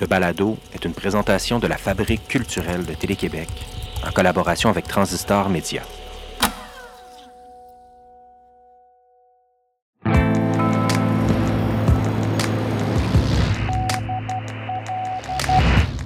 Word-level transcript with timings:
Ce 0.00 0.06
balado 0.06 0.56
est 0.72 0.86
une 0.86 0.94
présentation 0.94 1.58
de 1.58 1.66
la 1.66 1.76
Fabrique 1.76 2.26
culturelle 2.26 2.86
de 2.86 2.94
Télé-Québec 2.94 3.50
en 4.02 4.10
collaboration 4.10 4.70
avec 4.70 4.88
Transistor 4.88 5.50
Média. 5.50 5.82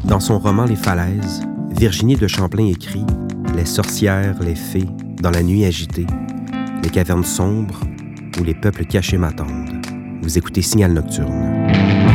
Dans 0.02 0.18
son 0.18 0.40
roman 0.40 0.64
Les 0.64 0.74
Falaises, 0.74 1.44
Virginie 1.70 2.16
de 2.16 2.26
Champlain 2.26 2.66
écrit 2.66 3.06
Les 3.54 3.64
sorcières, 3.64 4.40
les 4.40 4.56
fées, 4.56 4.88
dans 5.22 5.30
la 5.30 5.44
nuit 5.44 5.64
agitée, 5.64 6.06
les 6.82 6.90
cavernes 6.90 7.22
sombres 7.22 7.78
où 8.40 8.42
les 8.42 8.54
peuples 8.54 8.86
cachés 8.86 9.18
m'attendent. 9.18 9.86
Vous 10.20 10.36
écoutez 10.36 10.62
Signal 10.62 10.94
Nocturne. 10.94 12.13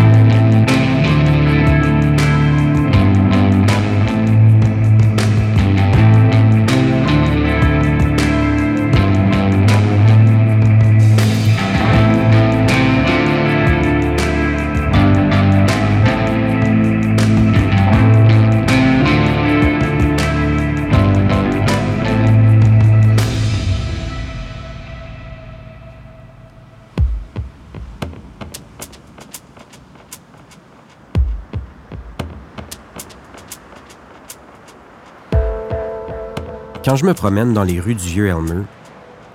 Quand 36.89 36.95
je 36.95 37.05
me 37.05 37.13
promène 37.13 37.53
dans 37.53 37.61
les 37.61 37.79
rues 37.79 37.93
du 37.93 38.03
vieux 38.03 38.29
Elmer, 38.29 38.63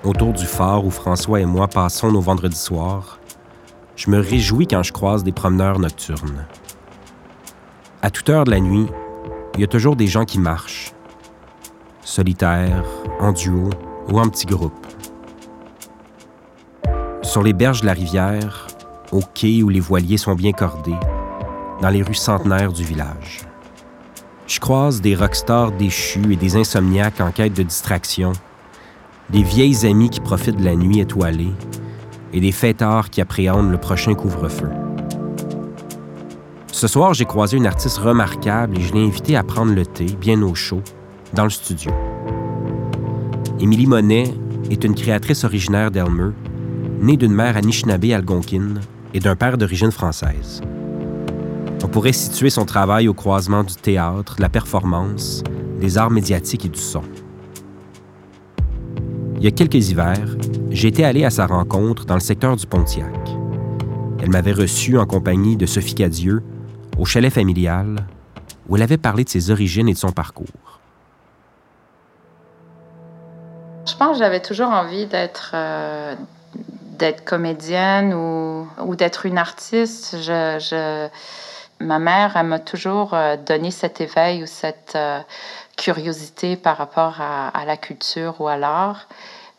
autour 0.03 0.33
du 0.33 0.45
phare 0.45 0.85
où 0.85 0.91
François 0.91 1.39
et 1.39 1.45
moi 1.45 1.69
passons 1.69 2.11
nos 2.11 2.21
vendredis 2.21 2.57
soirs, 2.57 3.21
je 3.95 4.11
me 4.11 4.19
réjouis 4.19 4.67
quand 4.67 4.83
je 4.83 4.93
croise 4.93 5.23
des 5.23 5.31
promeneurs 5.31 5.79
nocturnes. 5.79 6.47
À 8.03 8.11
toute 8.11 8.29
heure 8.29 8.43
de 8.43 8.51
la 8.51 8.59
nuit, 8.59 8.89
il 9.55 9.61
y 9.61 9.63
a 9.63 9.69
toujours 9.69 9.95
des 9.95 10.09
gens 10.09 10.25
qui 10.25 10.41
marchent, 10.41 10.95
solitaires, 12.01 12.83
en 13.21 13.31
duo 13.31 13.71
ou 14.09 14.19
en 14.19 14.29
petits 14.29 14.47
groupes. 14.47 14.89
Sur 17.23 17.45
les 17.45 17.53
berges 17.53 17.83
de 17.83 17.87
la 17.87 17.93
rivière, 17.93 18.67
au 19.13 19.21
quai 19.33 19.63
où 19.63 19.69
les 19.69 19.79
voiliers 19.79 20.19
sont 20.19 20.35
bien 20.35 20.51
cordés, 20.51 20.99
dans 21.81 21.91
les 21.91 22.03
rues 22.03 22.15
centenaires 22.15 22.73
du 22.73 22.83
village. 22.83 23.44
Je 24.47 24.61
croise 24.61 25.01
des 25.01 25.15
rockstars 25.15 25.73
déchus 25.73 26.33
et 26.33 26.37
des 26.37 26.57
insomniaques 26.57 27.21
en 27.21 27.31
quête 27.31 27.55
de 27.55 27.63
distraction, 27.63 28.33
des 29.31 29.43
vieilles 29.43 29.87
amies 29.87 30.11
qui 30.11 30.21
profitent 30.21 30.59
de 30.59 30.65
la 30.65 30.77
nuit 30.77 31.01
étoilée 31.01 31.53
et 32.35 32.41
des 32.41 32.53
fêtards 32.53 33.09
qui 33.09 33.23
appréhendent 33.23 33.71
le 33.71 33.79
prochain 33.79 34.15
couvre-feu. 34.15 34.69
Ce 36.73 36.87
soir, 36.89 37.15
j'ai 37.15 37.25
croisé 37.25 37.57
une 37.57 37.67
artiste 37.67 37.99
remarquable 37.99 38.77
et 38.77 38.83
je 38.83 38.93
l'ai 38.93 39.07
invitée 39.07 39.37
à 39.37 39.45
prendre 39.45 39.73
le 39.73 39.87
thé, 39.87 40.05
bien 40.21 40.43
au 40.43 40.55
chaud, 40.55 40.83
dans 41.33 41.45
le 41.45 41.51
studio. 41.51 41.91
Émilie 43.61 43.87
Monet 43.87 44.35
est 44.71 44.85
une 44.85 44.95
créatrice 44.95 45.45
originaire 45.45 45.91
d'Elmer, 45.91 46.33
née 47.01 47.17
d'une 47.17 47.33
mère 47.33 47.57
Anishinaabe 47.57 48.13
algonquine 48.13 48.81
et 49.15 49.21
d'un 49.21 49.37
père 49.37 49.57
d'origine 49.57 49.93
française. 49.93 50.61
On 51.85 51.89
pourrait 51.89 52.15
situer 52.15 52.49
son 52.49 52.65
travail 52.65 53.09
au 53.09 53.15
croisement 53.15 53.63
du 53.63 53.75
théâtre, 53.75 54.37
de 54.37 54.43
la 54.43 54.49
performance, 54.49 55.45
des 55.79 55.99
arts 55.99 56.11
médiatiques 56.11 56.65
et 56.65 56.71
du 56.71 56.81
son. 56.81 57.03
Il 59.37 59.45
y 59.45 59.47
a 59.47 59.51
quelques 59.51 59.91
hivers, 59.91 60.35
j'étais 60.71 61.05
allé 61.05 61.27
à 61.27 61.31
sa 61.31 61.47
rencontre 61.47 62.07
dans 62.07 62.15
le 62.15 62.21
secteur 62.21 62.57
du 62.57 62.67
Pontiac. 62.67 63.15
Elle 64.23 64.31
m'avait 64.31 64.55
reçu 64.55 64.97
en 64.97 65.05
compagnie 65.05 65.59
de 65.59 65.67
Sophie 65.67 65.95
Cadieux 65.95 66.43
au 66.97 67.05
chalet 67.05 67.31
familial 67.31 68.07
où 68.67 68.77
elle 68.77 68.83
avait 68.83 68.97
parlé 68.97 69.23
de 69.25 69.29
ses 69.29 69.51
origines 69.51 69.91
et 69.91 69.93
de 69.93 69.99
son 69.99 70.11
parcours. 70.11 70.81
Je 73.87 73.95
pense 73.95 74.13
que 74.17 74.25
j'avais 74.25 74.41
toujours 74.41 74.71
envie 74.71 75.05
d'être 75.05 75.51
euh, 75.53 76.15
comédienne 77.27 78.15
ou, 78.15 78.97
d'être 78.97 79.27
une 79.27 79.37
artiste. 79.37 80.17
Ma 81.81 81.99
mère, 81.99 82.37
elle 82.37 82.47
m'a 82.47 82.59
toujours 82.59 83.15
euh, 83.15 83.37
donné 83.37 83.71
cet 83.71 84.01
éveil 84.01 84.43
ou 84.43 84.47
cette 84.47 84.93
euh, 84.95 85.21
curiosité 85.77 86.57
par 86.57 86.77
rapport 86.77 87.21
à, 87.21 87.65
la 87.65 87.77
culture 87.77 88.41
ou 88.41 88.49
à 88.49 88.57
l'art. 88.57 89.09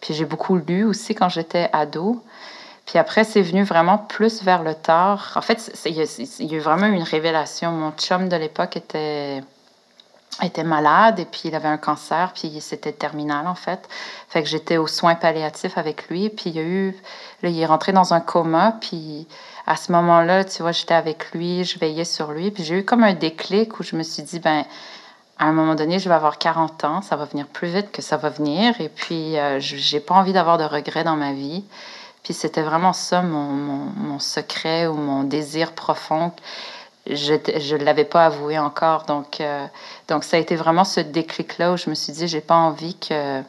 Puis 0.02 0.14
j'ai 0.14 0.26
beaucoup 0.26 0.58
lu 0.58 0.84
aussi 0.84 1.16
quand 1.16 1.30
j'étais 1.30 1.70
ado. 1.74 2.24
Puis 2.86 3.00
après, 3.00 3.24
c'est 3.24 3.42
venu 3.42 3.64
vraiment 3.64 3.98
plus 3.98 4.44
vers 4.44 4.62
le 4.62 4.76
tard. 4.76 5.34
En 5.36 5.42
fait, 5.42 5.72
il 5.86 5.94
y, 5.94 6.02
a 6.02 6.58
eu 6.58 6.60
vraiment 6.60 6.86
une 6.86 7.04
révélation. 7.04 7.72
Mon 7.72 7.92
chum 7.92 8.30
de 8.30 8.36
l'époque 8.36 8.78
était 8.78 9.42
était 10.44 10.66
malade 10.66 11.20
et 11.20 11.26
puis 11.26 11.44
il 11.46 11.56
avait 11.56 11.70
un 11.70 11.78
cancer 11.78 12.34
puis 12.34 12.60
c'était 12.60 12.92
terminal 12.92 13.48
en 13.48 13.56
fait. 13.56 13.88
Fait 14.28 14.44
que 14.44 14.50
j'étais 14.50 14.76
aux 14.76 14.88
soins 14.88 15.16
palliatifs 15.16 15.78
avec 15.78 16.10
lui 16.10 16.30
puis 16.30 16.50
il 16.50 16.58
y 16.58 16.60
a 16.60 16.64
eu 16.64 16.96
là, 17.42 17.48
il 17.48 17.58
est 17.58 17.66
rentré 17.66 17.94
dans 17.94 18.14
un 18.14 18.20
coma 18.20 18.76
puis 18.82 19.30
à 19.68 19.76
ce 19.76 19.92
moment-là, 19.92 20.44
tu 20.44 20.62
vois, 20.62 20.72
j'étais 20.72 20.94
avec 20.94 21.32
lui, 21.34 21.64
je 21.64 21.80
veillais 21.80 22.06
sur 22.06 22.32
lui, 22.32 22.52
puis 22.52 22.64
j'ai 22.64 22.80
eu 22.80 22.86
comme 22.86 23.04
un 23.04 23.14
déclic 23.14 23.80
où 23.80 23.84
je 23.84 23.96
me 23.96 24.04
suis 24.04 24.24
dit, 24.24 24.40
ben, 24.40 24.64
à 25.38 25.46
un 25.46 25.52
moment 25.52 25.76
donné, 25.76 26.00
je 26.00 26.08
vais 26.08 26.16
avoir 26.16 26.38
40 26.38 26.84
ans, 26.86 27.02
ça 27.02 27.16
va 27.16 27.26
venir 27.26 27.48
plus 27.48 27.68
vite 27.68 27.92
que 27.92 28.02
ça 28.02 28.18
va 28.18 28.30
venir, 28.30 28.80
et 28.80 28.90
puis 28.90 29.38
euh, 29.38 29.60
j'ai 29.60 30.00
pas 30.00 30.16
envie 30.16 30.34
d'avoir 30.34 30.58
de 30.58 30.64
regrets 30.64 31.04
dans 31.04 31.16
ma 31.16 31.34
vie. 31.34 31.64
Puis 32.24 32.34
c'était 32.34 32.64
vraiment 32.64 32.94
ça 32.94 33.22
mon, 33.22 33.44
mon, 33.44 34.18
secret 34.18 34.88
ou 34.88 34.96
mon 34.96 35.24
désir 35.24 35.74
profond. 35.74 36.32
Je 37.06 37.34
ne 37.34 37.84
l'avais 37.84 38.04
pas 38.04 38.26
avoué 38.26 38.58
encore. 38.58 39.04
Donc, 39.04 39.42
euh, 39.42 39.68
donc, 40.08 40.24
ça 40.24 40.38
a 40.38 40.40
été 40.40 40.56
vraiment 40.56 40.86
ce 40.86 41.02
déclic-là 41.02 41.74
où 41.74 41.78
je 41.78 41.88
me 41.88 41.94
suis 41.94 42.14
dit, 42.14 42.28
j'ai 42.28 42.42
pas 42.42 42.56
envie 42.56 42.96
que 42.96 43.44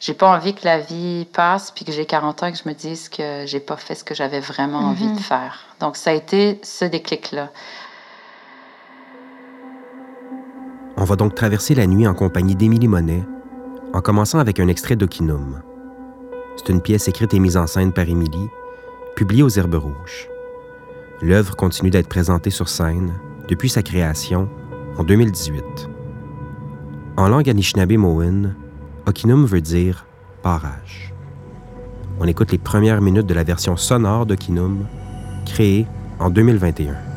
j'ai 0.00 0.14
pas 0.14 0.28
envie 0.34 0.54
que 0.54 0.64
la 0.64 0.78
vie 0.78 1.26
passe 1.32 1.70
puis 1.70 1.84
que 1.84 1.92
j'ai 1.92 2.06
40 2.06 2.42
ans 2.42 2.46
et 2.46 2.52
que 2.52 2.58
je 2.58 2.68
me 2.68 2.74
dise 2.74 3.08
que 3.08 3.44
j'ai 3.46 3.60
pas 3.60 3.76
fait 3.76 3.94
ce 3.94 4.04
que 4.04 4.14
j'avais 4.14 4.40
vraiment 4.40 4.78
envie 4.78 5.06
de 5.06 5.12
mhm. 5.12 5.18
faire. 5.18 5.66
Donc 5.80 5.96
ça 5.96 6.10
a 6.10 6.12
été 6.14 6.60
ce 6.62 6.84
déclic-là. 6.84 7.50
On 10.96 11.04
va 11.04 11.16
donc 11.16 11.34
traverser 11.34 11.74
la 11.74 11.86
nuit 11.86 12.06
en 12.06 12.14
compagnie 12.14 12.56
d'Émilie 12.56 12.88
Monet, 12.88 13.22
en 13.92 14.00
commençant 14.00 14.38
avec 14.38 14.58
un 14.58 14.68
extrait 14.68 14.96
d'Okinum. 14.96 15.62
C'est 16.56 16.72
une 16.72 16.82
pièce 16.82 17.06
écrite 17.06 17.34
et 17.34 17.38
mise 17.38 17.56
en 17.56 17.66
scène 17.66 17.92
par 17.92 18.08
Émilie, 18.08 18.48
publiée 19.14 19.44
aux 19.44 19.48
Herbes 19.48 19.76
Rouges. 19.76 20.28
L'œuvre 21.22 21.56
continue 21.56 21.90
d'être 21.90 22.08
présentée 22.08 22.50
sur 22.50 22.68
scène 22.68 23.12
depuis 23.48 23.68
sa 23.68 23.82
création 23.82 24.48
en 24.96 25.04
2018. 25.04 25.62
En 27.16 27.28
langue 27.28 27.48
Anishinaabe-Mowen, 27.48 28.54
Okinum 29.08 29.46
veut 29.46 29.62
dire 29.62 30.04
barrage. 30.44 31.14
On 32.20 32.26
écoute 32.26 32.52
les 32.52 32.58
premières 32.58 33.00
minutes 33.00 33.24
de 33.24 33.32
la 33.32 33.42
version 33.42 33.74
sonore 33.74 34.26
d'Okinum, 34.26 34.84
créée 35.46 35.86
en 36.18 36.28
2021. 36.28 37.07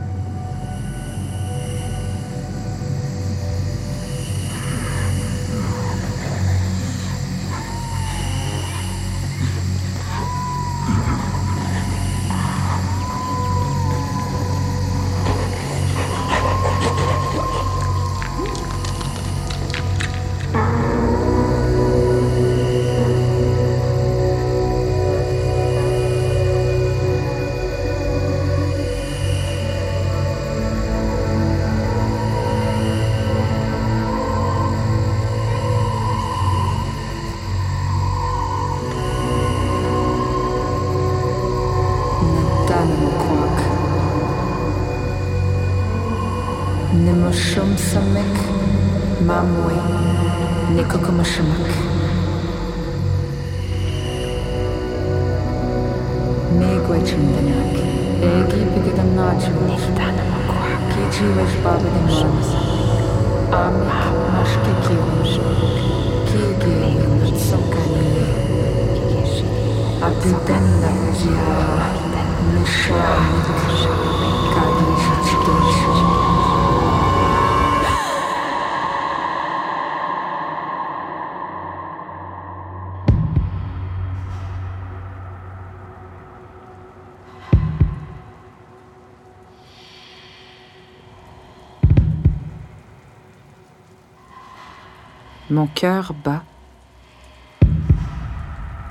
Mon 95.51 95.67
cœur 95.67 96.13
bat. 96.13 96.44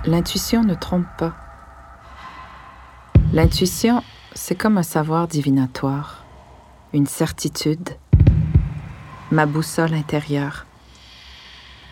L'intuition 0.06 0.64
ne 0.64 0.74
trompe 0.74 1.04
pas. 1.18 1.34
L'intuition, 3.34 4.02
c'est 4.32 4.54
comme 4.54 4.78
un 4.78 4.82
savoir 4.82 5.28
divinatoire, 5.28 6.24
une 6.94 7.06
certitude, 7.06 7.90
ma 9.30 9.44
boussole 9.44 9.92
intérieure, 9.92 10.64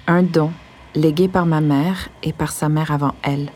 un 0.06 0.22
don 0.22 0.52
légué 0.94 1.28
par 1.28 1.44
ma 1.44 1.60
mère 1.60 2.08
et 2.22 2.32
par 2.32 2.50
sa 2.50 2.70
mère 2.70 2.92
avant 2.92 3.12
elle, 3.22 3.50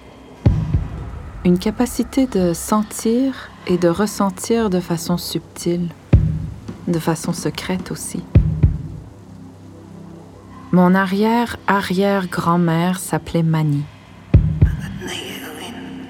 une 1.46 1.58
capacité 1.58 2.26
de 2.26 2.52
sentir 2.52 3.49
et 3.66 3.78
de 3.78 3.88
ressentir 3.88 4.69
de 4.69 4.81
façon 4.81 5.16
subtile, 5.16 5.88
de 6.88 6.99
façon 6.99 7.32
secrète 7.32 7.90
aussi. 7.90 8.22
Mon 10.72 10.94
arrière-arrière-grand-mère 10.94 12.99
s'appelait 12.99 13.43
Mani. 13.43 13.84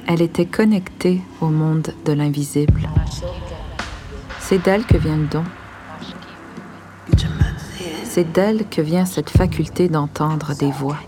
Elle 0.06 0.22
était 0.22 0.46
connectée 0.46 1.22
au 1.40 1.46
monde 1.46 1.94
de 2.04 2.12
l'invisible. 2.12 2.88
C'est 4.40 4.62
d'elle 4.62 4.84
que 4.84 4.96
vient 4.96 5.16
le 5.16 5.26
don. 5.26 5.44
C'est 8.04 8.30
d'elle 8.30 8.68
que 8.68 8.82
vient 8.82 9.06
cette 9.06 9.30
faculté 9.30 9.88
d'entendre 9.88 10.54
des 10.54 10.70
voix. 10.70 10.98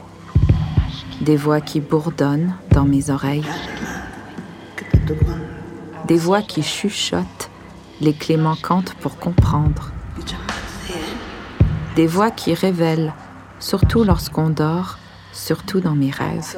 Des 1.21 1.37
voix 1.37 1.61
qui 1.61 1.81
bourdonnent 1.81 2.55
dans 2.71 2.85
mes 2.85 3.11
oreilles. 3.11 3.45
Des 6.07 6.17
voix 6.17 6.41
qui 6.41 6.63
chuchotent 6.63 7.51
les 8.01 8.15
clés 8.15 8.37
manquantes 8.37 8.95
pour 8.95 9.19
comprendre. 9.19 9.91
Des 11.97 12.07
voix 12.07 12.31
qui 12.31 12.55
révèlent 12.55 13.13
surtout 13.61 14.05
lorsqu'on 14.05 14.49
dort, 14.49 14.99
surtout 15.33 15.81
dans 15.81 15.95
mes 15.95 16.11
rêves. 16.11 16.57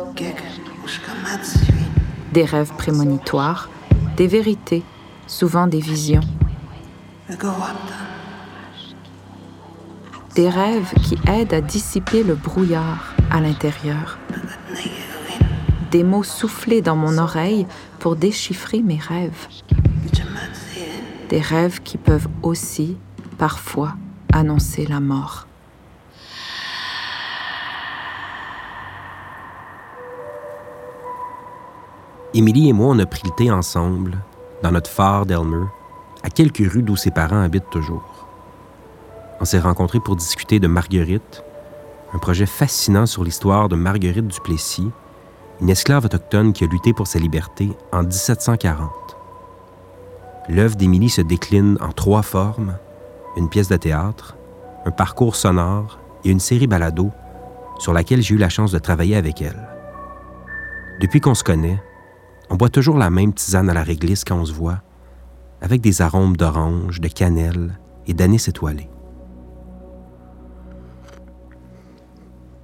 Des 2.33 2.45
rêves 2.45 2.73
prémonitoires, 2.77 3.69
des 4.17 4.27
vérités, 4.27 4.83
souvent 5.27 5.67
des 5.67 5.81
visions. 5.81 6.21
Des 10.35 10.49
rêves 10.49 10.93
qui 11.03 11.19
aident 11.29 11.55
à 11.55 11.61
dissiper 11.61 12.23
le 12.23 12.35
brouillard 12.35 13.15
à 13.31 13.41
l'intérieur. 13.41 14.19
Des 15.91 16.05
mots 16.05 16.23
soufflés 16.23 16.83
dans 16.83 16.97
mon 16.97 17.19
oreille 17.19 17.67
pour 17.99 18.17
déchiffrer 18.17 18.83
mes 18.83 18.99
rêves. 18.99 19.49
Des 21.31 21.41
rêves 21.41 21.81
qui 21.83 21.97
peuvent 21.97 22.29
aussi, 22.43 22.97
parfois, 23.39 23.95
annoncer 24.33 24.87
la 24.87 25.01
mort. 25.01 25.47
Émilie 32.37 32.69
et 32.69 32.75
moi, 32.75 32.89
on 32.89 32.99
a 32.99 33.07
pris 33.07 33.23
le 33.25 33.31
thé 33.31 33.51
ensemble, 33.51 34.19
dans 34.63 34.71
notre 34.71 34.91
phare 34.91 35.25
d'Elmer, 35.25 35.69
à 36.23 36.29
quelques 36.29 36.71
rues 36.71 36.83
d'où 36.83 36.95
ses 36.95 37.11
parents 37.11 37.41
habitent 37.41 37.71
toujours. 37.71 38.27
On 39.41 39.47
s'est 39.47 39.59
rencontrés 39.59 40.01
pour 40.01 40.17
discuter 40.17 40.61
de 40.61 40.67
Marguerite, 40.67 41.43
un 42.13 42.19
projet 42.19 42.45
fascinant 42.45 43.07
sur 43.07 43.25
l'histoire 43.25 43.71
de 43.71 43.77
Marguerite 43.77 44.29
Duplessis, 44.29 44.91
une 45.63 45.71
esclave 45.71 46.05
autochtone 46.05 46.53
qui 46.53 46.65
a 46.65 46.67
lutté 46.67 46.93
pour 46.93 47.07
sa 47.07 47.19
liberté 47.19 47.71
en 47.91 48.03
1740. 48.03 48.91
L'œuvre 50.51 50.77
d'Émilie 50.77 51.09
se 51.09 51.23
décline 51.23 51.79
en 51.81 51.93
trois 51.93 52.21
formes 52.21 52.77
une 53.39 53.49
pièce 53.49 53.69
de 53.69 53.79
théâtre, 53.79 54.37
un 54.85 54.91
parcours 54.91 55.37
sonore 55.37 55.99
et 56.23 56.29
une 56.29 56.41
série 56.41 56.67
balado 56.67 57.13
sur 57.79 57.95
laquelle 57.95 58.21
j'ai 58.21 58.35
eu 58.35 58.39
la 58.39 58.51
chance 58.51 58.73
de 58.73 58.79
travailler 58.79 59.17
avec 59.17 59.41
elle. 59.41 59.69
Depuis 61.01 61.23
qu'on 61.23 61.35
se 61.35 61.45
connaît, 61.45 61.81
on 62.51 62.57
boit 62.57 62.69
toujours 62.69 62.97
la 62.97 63.11
même 63.11 63.33
tisane 63.33 63.71
à 63.71 63.75
la 63.75 63.83
réglisse 63.83 64.25
quand 64.25 64.37
on 64.37 64.45
se 64.45 64.53
voit, 64.53 64.83
avec 65.61 65.81
des 65.81 66.03
arômes 66.03 66.37
d'orange, 66.37 67.01
de 67.01 67.09
cannelle 67.09 67.79
et 68.07 68.15
d'anis 68.15 68.49
étoilé. 68.49 68.89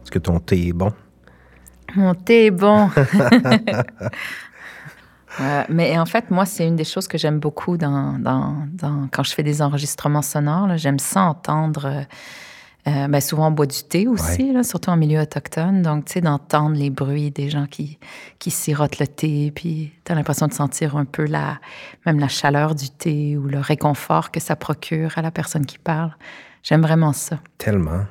Est-ce 0.02 0.10
que 0.10 0.18
ton 0.18 0.38
thé 0.38 0.68
est 0.68 0.72
bon? 0.72 0.92
Mon 1.94 2.14
thé 2.14 2.46
est 2.46 2.50
bon. 2.50 2.90
mais 5.68 5.98
en 5.98 6.06
fait, 6.06 6.30
moi, 6.30 6.46
c'est 6.46 6.66
une 6.66 6.76
des 6.76 6.84
choses 6.84 7.08
que 7.08 7.18
j'aime 7.18 7.38
beaucoup 7.38 7.76
dans, 7.76 8.18
quand 9.10 9.22
je 9.22 9.34
fais 9.34 9.42
des 9.42 9.62
enregistrements 9.62 10.22
sonores. 10.22 10.76
J'aime 10.76 10.98
ça 10.98 11.22
entendre 11.22 11.86
euh, 11.86 12.02
euh, 12.88 13.06
ben, 13.06 13.20
souvent, 13.20 13.48
on 13.48 13.50
boit 13.52 13.66
du 13.66 13.82
thé 13.84 14.08
aussi, 14.08 14.52
là, 14.52 14.64
surtout 14.64 14.90
en 14.90 14.96
milieu 14.96 15.20
autochtone. 15.20 15.82
Donc, 15.82 16.06
tu 16.06 16.14
sais, 16.14 16.20
d'entendre 16.20 16.74
les 16.74 16.90
bruits 16.90 17.30
des 17.30 17.48
gens 17.48 17.66
qui, 17.66 17.98
qui 18.40 18.50
sirotent 18.50 18.98
le 18.98 19.06
thé, 19.06 19.52
puis 19.54 19.92
tu 20.04 20.10
as 20.10 20.16
l'impression 20.16 20.48
de 20.48 20.52
sentir 20.52 20.96
un 20.96 21.04
peu 21.04 21.24
la, 21.24 21.60
même 22.06 22.18
la 22.18 22.26
chaleur 22.26 22.74
du 22.74 22.90
thé 22.90 23.36
ou 23.36 23.46
le 23.46 23.60
réconfort 23.60 24.32
que 24.32 24.40
ça 24.40 24.56
procure 24.56 25.16
à 25.16 25.22
la 25.22 25.30
personne 25.30 25.64
qui 25.64 25.78
parle. 25.78 26.12
J'aime 26.64 26.82
vraiment 26.82 27.12
ça. 27.12 27.38
Tellement. 27.56 28.04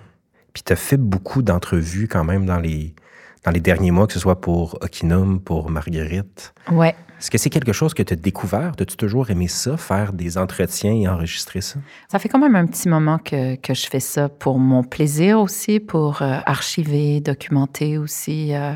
Puis 0.54 0.64
tu 0.64 0.72
as 0.72 0.78
fait 0.78 0.98
beaucoup 0.98 1.42
d'entrevues 1.42 2.08
quand 2.08 2.24
même 2.24 2.46
dans 2.46 2.60
les, 2.60 2.94
dans 3.44 3.52
les 3.52 3.60
derniers 3.60 3.92
mois, 3.92 4.08
que 4.08 4.14
ce 4.14 4.20
soit 4.20 4.40
pour 4.40 4.78
Okinum, 4.82 5.40
pour 5.40 5.70
Marguerite. 5.70 6.54
Ouais. 6.72 6.96
Est-ce 7.22 7.30
que 7.30 7.38
c'est 7.38 7.52
quelque 7.52 7.72
chose 7.72 7.94
que 7.94 8.02
tu 8.02 8.14
as 8.14 8.16
découvert? 8.16 8.72
As-tu 8.80 8.98
toujours 8.98 9.30
aimé 9.30 9.48
ça, 9.48 9.78
faire 9.78 10.12
des 10.12 10.40
entretiens 10.40 10.94
et 10.94 11.08
enregistrer 11.08 11.62
ça? 11.62 11.80
Ça 12.12 12.18
fait 12.18 12.30
quand 12.30 12.40
même 12.40 12.56
un 12.56 12.66
petit 12.66 12.90
moment 12.90 13.20
que, 13.20 13.56
que 13.58 13.76
je 13.76 13.86
fais 13.86 14.00
ça 14.00 14.28
pour 14.28 14.58
mon 14.58 14.84
plaisir 14.84 15.40
aussi, 15.40 15.80
pour 15.80 16.24
euh, 16.24 16.40
archiver, 16.48 17.22
documenter 17.22 18.00
aussi 18.00 18.56
euh, 18.56 18.74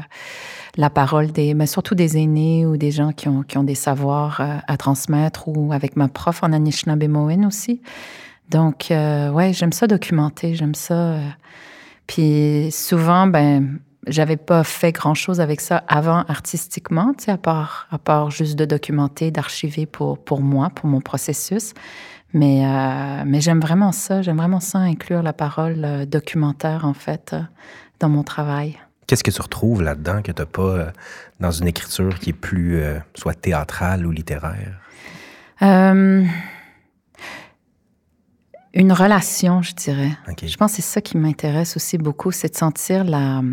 la 0.78 0.92
parole 0.92 1.32
des, 1.32 1.56
mais 1.56 1.66
surtout 1.66 1.96
des 1.96 2.18
aînés 2.18 2.68
ou 2.68 2.78
des 2.78 2.92
gens 2.92 3.14
qui 3.14 3.28
ont, 3.30 3.42
qui 3.42 3.58
ont 3.58 3.64
des 3.64 3.74
savoirs 3.74 4.40
euh, 4.40 4.58
à 4.68 4.78
transmettre 4.78 5.48
ou 5.48 5.74
avec 5.74 5.96
ma 5.96 6.08
prof 6.08 6.44
en 6.44 6.54
Anishinaabe 6.54 7.04
aussi. 7.48 7.82
Donc, 8.52 8.90
ouais, 8.92 9.54
j'aime 9.54 9.72
ça 9.72 9.88
documenter, 9.88 10.54
j'aime 10.54 10.76
ça. 10.76 11.18
puis 12.06 12.70
souvent, 12.72 13.26
ben, 13.26 13.80
j'avais 14.08 14.38
pas 14.38 14.64
fait 14.64 14.92
grand-chose 14.92 15.42
avec 15.42 15.62
ça 15.62 15.84
avant 15.88 16.24
artistiquement, 16.28 17.14
tu 17.18 17.26
sais, 17.26 17.32
à 17.32 17.38
part, 17.38 17.88
à 17.92 17.98
part 17.98 18.32
juste 18.32 18.56
de 18.56 18.66
documenter, 18.66 19.32
d'archiver 19.32 19.86
pour, 19.86 20.18
pour 20.18 20.42
moi, 20.42 20.70
pour 20.70 20.88
mon 20.88 21.02
processus. 21.02 21.74
Mais, 22.34 22.66
euh, 22.66 23.24
mais 23.26 23.42
j'aime 23.42 23.62
vraiment 23.62 23.92
ça, 23.92 24.22
j'aime 24.22 24.38
vraiment 24.38 24.60
ça, 24.60 24.80
inclure 24.80 25.24
la 25.24 25.34
parole 25.34 25.86
euh, 25.86 26.06
documentaire, 26.06 26.86
en 26.86 26.94
fait, 26.94 27.32
euh, 27.34 27.42
dans 28.00 28.10
mon 28.10 28.24
travail. 28.24 28.78
Qu'est-ce 29.08 29.24
que 29.24 29.32
tu 29.32 29.42
retrouves 29.42 29.82
là-dedans 29.82 30.22
que 30.22 30.32
tu 30.32 30.42
n'as 30.42 30.46
pas 30.46 30.92
dans 31.40 31.52
une 31.52 31.68
écriture 31.68 32.20
qui 32.20 32.32
est 32.32 32.34
plus 32.34 32.82
soit 33.14 33.36
théâtrale 33.36 34.06
ou 34.06 34.12
littéraire? 34.12 34.82
une 35.62 36.28
relation, 38.92 39.62
je 39.62 39.74
dirais. 39.74 40.10
Je 40.44 40.58
pense 40.58 40.72
que 40.72 40.78
c'est 40.78 40.82
ça 40.82 41.02
qui 41.02 41.18
m'intéresse 41.18 41.78
aussi 41.78 42.00
beaucoup, 42.00 42.32
c'est 42.32 42.50
de 42.50 42.58
sentir 42.58 43.04
la 43.04 43.44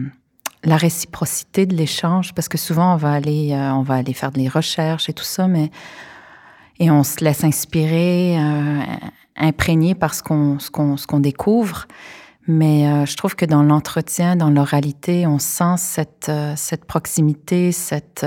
la 0.65 0.77
réciprocité 0.77 1.67
de 1.67 1.75
l'échange, 1.75 2.35
parce 2.35 2.49
que 2.49 2.59
souvent 2.59 2.95
on 2.95 2.97
va 2.97 3.13
aller, 3.13 3.53
euh, 3.53 3.73
on 3.73 3.83
va 3.83 3.95
aller 3.95 4.13
faire 4.13 4.31
des 4.31 4.49
recherches 4.49 5.09
et 5.09 5.13
tout 5.13 5.25
ça, 5.25 5.49
mais 5.49 5.71
et 6.79 6.91
on 6.91 7.05
se 7.05 7.23
laisse 7.25 7.45
inspirer, 7.45 8.37
euh, 8.39 8.81
imprégner 9.37 9.95
par 9.95 10.15
ce 10.15 10.23
qu'on 10.23 10.59
ce 10.59 10.71
qu'on 10.71 10.97
ce 10.97 11.07
qu'on 11.07 11.21
découvre. 11.21 11.87
Mais 12.49 12.89
euh, 12.89 13.07
je 13.07 13.17
trouve 13.17 13.37
que 13.37 13.45
dans 13.45 13.63
l'entretien, 13.63 14.35
dans 14.35 14.51
l'oralité, 14.51 15.27
on 15.27 15.39
sent 15.39 15.77
cette 15.77 16.31
cette 16.57 16.85
proximité, 16.85 17.73
cette 17.73 18.25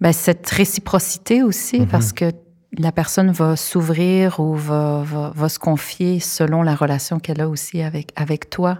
ben, 0.00 0.12
cette 0.12 0.48
réciprocité 0.48 1.42
aussi, 1.42 1.80
mm-hmm. 1.80 1.86
parce 1.88 2.12
que 2.12 2.32
la 2.78 2.92
personne 2.92 3.32
va 3.32 3.56
s'ouvrir 3.56 4.38
ou 4.38 4.54
va, 4.54 5.02
va, 5.04 5.32
va, 5.34 5.48
se 5.48 5.58
confier 5.58 6.20
selon 6.20 6.62
la 6.62 6.76
relation 6.76 7.18
qu'elle 7.18 7.40
a 7.40 7.48
aussi 7.48 7.82
avec 7.82 8.12
avec 8.16 8.48
toi. 8.48 8.78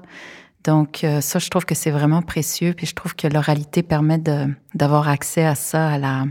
Donc, 0.64 1.05
euh, 1.05 1.21
ça, 1.21 1.38
je 1.38 1.49
trouve 1.49 1.64
que 1.64 1.75
c'est 1.75 1.90
vraiment 1.90 2.23
précieux. 2.23 2.75
Puis 2.75 2.87
je 2.87 2.95
trouve 2.95 3.14
que 3.14 3.26
l'oralité 3.26 3.83
permet 3.83 4.19
d'avoir 4.75 5.09
accès 5.09 5.45
à 5.45 5.55
ça, 5.55 5.88
à 5.88 5.99
la, 5.99 6.25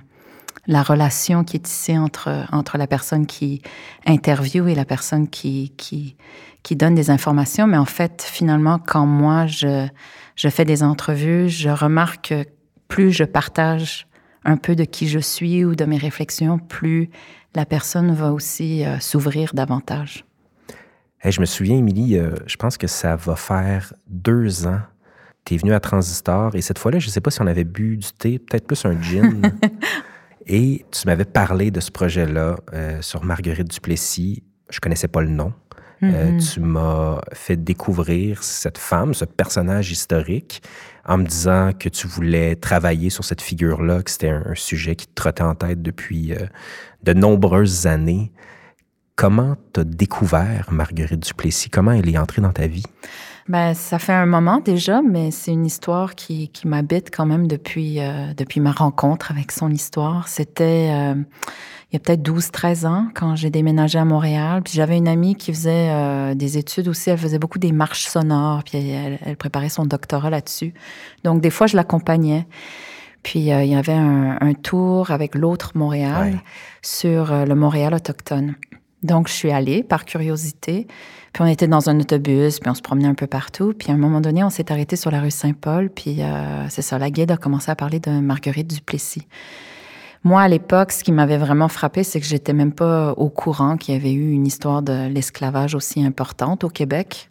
la 0.68 0.84
relation 0.84 1.44
qui 1.44 1.58
est 1.58 1.62
tissée 1.62 1.98
entre, 1.98 2.46
entre 2.52 2.78
la 2.78 2.88
personne 2.88 3.26
qui 3.26 3.62
interviewe 4.06 4.68
et 4.68 4.76
la 4.76 4.86
personne 4.86 5.28
qui, 5.28 5.74
qui, 5.78 6.16
qui 6.64 6.76
donne 6.76 6.96
des 6.96 7.10
informations. 7.10 7.68
Mais 7.68 7.78
en 7.78 7.86
fait, 7.86 8.22
finalement, 8.22 8.78
quand 8.78 9.06
moi, 9.06 9.48
je, 9.48 9.88
je 10.36 10.50
fais 10.50 10.66
des 10.66 10.84
entrevues, 10.84 11.50
je 11.50 11.70
remarque 11.70 12.30
que 12.30 12.46
plus 12.88 13.12
je 13.12 13.24
partage 13.24 14.08
un 14.46 14.58
peu 14.58 14.76
de 14.76 14.84
qui 14.84 15.08
je 15.08 15.20
suis 15.20 15.66
ou 15.66 15.76
de 15.76 15.86
mes 15.86 15.98
réflexions, 15.98 16.60
plus 16.60 17.10
la 17.56 17.66
personne 17.66 18.14
va 18.14 18.32
aussi 18.32 18.86
euh, 18.86 19.00
s'ouvrir 19.00 19.54
davantage. 19.54 20.24
Je 21.26 21.40
me 21.42 21.46
souviens, 21.46 21.78
Émilie, 21.78 22.18
euh, 22.18 22.32
je 22.48 22.56
pense 22.56 22.78
que 22.78 22.88
ça 22.88 23.16
va 23.16 23.36
faire 23.36 23.94
deux 24.08 24.68
ans. 24.68 24.80
Tu 25.46 25.56
es 25.56 25.58
venue 25.58 25.74
à 25.74 25.80
Transistor 25.80 26.56
et 26.56 26.62
cette 26.62 26.80
fois-là, 26.80 27.00
je 27.00 27.08
ne 27.08 27.12
sais 27.12 27.22
pas 27.22 27.32
si 27.32 27.42
on 27.42 27.48
avait 27.48 27.64
bu 27.64 27.98
du 27.98 28.08
thé, 28.18 28.40
peut-être 28.40 28.68
plus 28.68 28.86
un 28.86 29.02
gin. 29.02 29.42
et 30.48 30.86
tu 30.92 31.08
m'avais 31.08 31.26
parlé 31.26 31.72
de 31.72 31.80
ce 31.80 31.92
projet-là 31.92 32.58
euh, 32.74 33.02
sur 33.02 33.24
Marguerite 33.24 33.70
Duplessis. 33.70 34.44
Je 34.70 34.80
connaissais 34.80 35.08
pas 35.08 35.22
le 35.22 35.30
nom. 35.30 35.54
Mm-hmm. 36.02 36.54
tu 36.54 36.62
m'as 36.62 37.20
fait 37.34 37.58
découvrir 37.58 38.42
cette 38.42 38.78
femme, 38.78 39.14
ce 39.14 39.26
personnage 39.26 39.92
historique, 39.92 40.64
en 41.06 41.18
me 41.18 41.26
disant 41.26 41.72
que 41.78 41.90
tu 41.90 42.08
voulais 42.08 42.56
travailler 42.56 43.10
sur 43.10 43.26
cette 43.26 43.42
figure-là, 43.42 44.02
que 44.02 44.10
c'était 44.10 44.30
un, 44.30 44.56
sujet 44.56 44.96
qui 44.96 45.08
te 45.08 45.14
trottait 45.14 45.44
en 45.44 45.56
tête 45.56 45.82
depuis 45.82 46.34
de 47.04 47.14
nombreuses 47.14 47.86
années. 47.86 48.32
Comment 49.20 49.58
tu 49.74 49.82
as 49.82 49.84
découvert 49.84 50.70
Marguerite 50.72 51.20
Duplessis? 51.20 51.70
Comment 51.70 51.92
elle 51.92 52.08
est 52.08 52.18
entrée 52.18 52.42
dans 52.42 52.54
ta 52.54 52.68
vie? 52.68 52.86
Ben, 53.50 53.74
ça 53.74 54.00
fait 54.00 54.14
un 54.14 54.26
moment 54.26 54.62
déjà, 54.62 55.02
mais 55.02 55.30
c'est 55.32 55.52
une 55.52 55.66
histoire 55.66 56.16
qui, 56.16 56.48
qui 56.48 56.70
m'habite 56.70 57.14
quand 57.14 57.26
même 57.26 57.46
depuis, 57.46 58.00
euh, 58.00 58.34
depuis 58.34 58.62
ma 58.62 58.72
rencontre 58.72 59.30
avec 59.32 59.52
son 59.52 59.72
histoire. 59.72 60.30
C'était 60.30 60.92
euh, 60.94 61.16
il 61.92 61.94
y 61.94 61.98
a 61.98 62.00
peut-être 62.00 62.22
12-13 62.22 62.88
ans 62.88 63.08
quand 63.14 63.36
j'ai 63.36 63.50
déménagé 63.50 64.00
à 64.00 64.06
Montréal. 64.06 64.62
Puis 64.64 64.76
j'avais 64.76 64.96
une 64.96 65.10
amie 65.10 65.36
qui 65.36 65.52
faisait 65.52 65.90
euh, 65.90 66.34
des 66.34 66.58
études 66.58 66.88
aussi. 66.88 67.10
Elle 67.10 67.18
faisait 67.18 67.40
beaucoup 67.40 67.60
des 67.60 67.74
marches 67.74 68.06
sonores, 68.06 68.64
puis 68.64 68.78
elle, 68.78 69.20
elle 69.26 69.36
préparait 69.36 69.68
son 69.68 69.84
doctorat 69.84 70.30
là-dessus. 70.30 70.74
Donc 71.26 71.42
des 71.42 71.50
fois, 71.50 71.68
je 71.68 71.76
l'accompagnais. 71.76 72.48
Puis 73.24 73.52
euh, 73.52 73.64
il 73.64 73.72
y 73.72 73.76
avait 73.76 73.94
un, 73.94 74.54
tour 74.54 75.12
avec 75.12 75.36
l'autre 75.36 75.72
Montréal 75.76 76.42
sur 76.82 77.32
euh, 77.32 77.46
le 77.46 77.56
Montréal 77.56 77.94
autochtone. 77.94 78.56
Donc 79.04 79.28
je 79.28 79.34
suis 79.34 79.52
allée 79.52 79.84
par 79.84 80.06
curiosité. 80.06 80.88
Puis 81.34 81.44
on 81.44 81.46
était 81.46 81.68
dans 81.68 81.90
un 81.90 82.00
autobus, 82.00 82.60
puis 82.60 82.70
on 82.70 82.74
se 82.74 82.82
promenait 82.82 83.08
un 83.08 83.14
peu 83.14 83.28
partout. 83.28 83.74
Puis 83.78 83.92
à 83.92 83.94
un 83.94 83.98
moment 83.98 84.22
donné, 84.22 84.44
on 84.44 84.50
s'est 84.50 84.72
arrêté 84.72 84.96
sur 84.96 85.12
la 85.12 85.22
rue 85.22 85.32
Saint-Paul. 85.32 85.90
Puis 85.90 86.22
euh, 86.22 86.68
c'est 86.70 86.82
ça, 86.82 86.98
la 86.98 87.10
guide 87.10 87.32
a 87.32 87.38
commencé 87.38 87.70
à 87.72 87.76
parler 87.76 88.00
de 88.00 88.12
Marguerite 88.12 88.68
Duplessis. 88.68 89.28
Moi, 90.24 90.42
à 90.42 90.48
l'époque, 90.48 90.92
ce 90.92 91.04
qui 91.04 91.14
m'avait 91.14 91.38
vraiment 91.38 91.70
frappé, 91.70 92.04
c'est 92.04 92.20
que 92.20 92.26
j'étais 92.26 92.52
même 92.52 92.74
pas 92.74 93.14
au 93.14 93.30
courant 93.30 93.78
qu'il 93.78 93.94
y 93.94 93.98
avait 93.98 94.12
eu 94.12 94.32
une 94.32 94.46
histoire 94.46 94.82
de 94.82 95.08
l'esclavage 95.08 95.76
aussi 95.76 96.04
importante 96.04 96.66
au 96.66 96.70
Québec, 96.70 97.30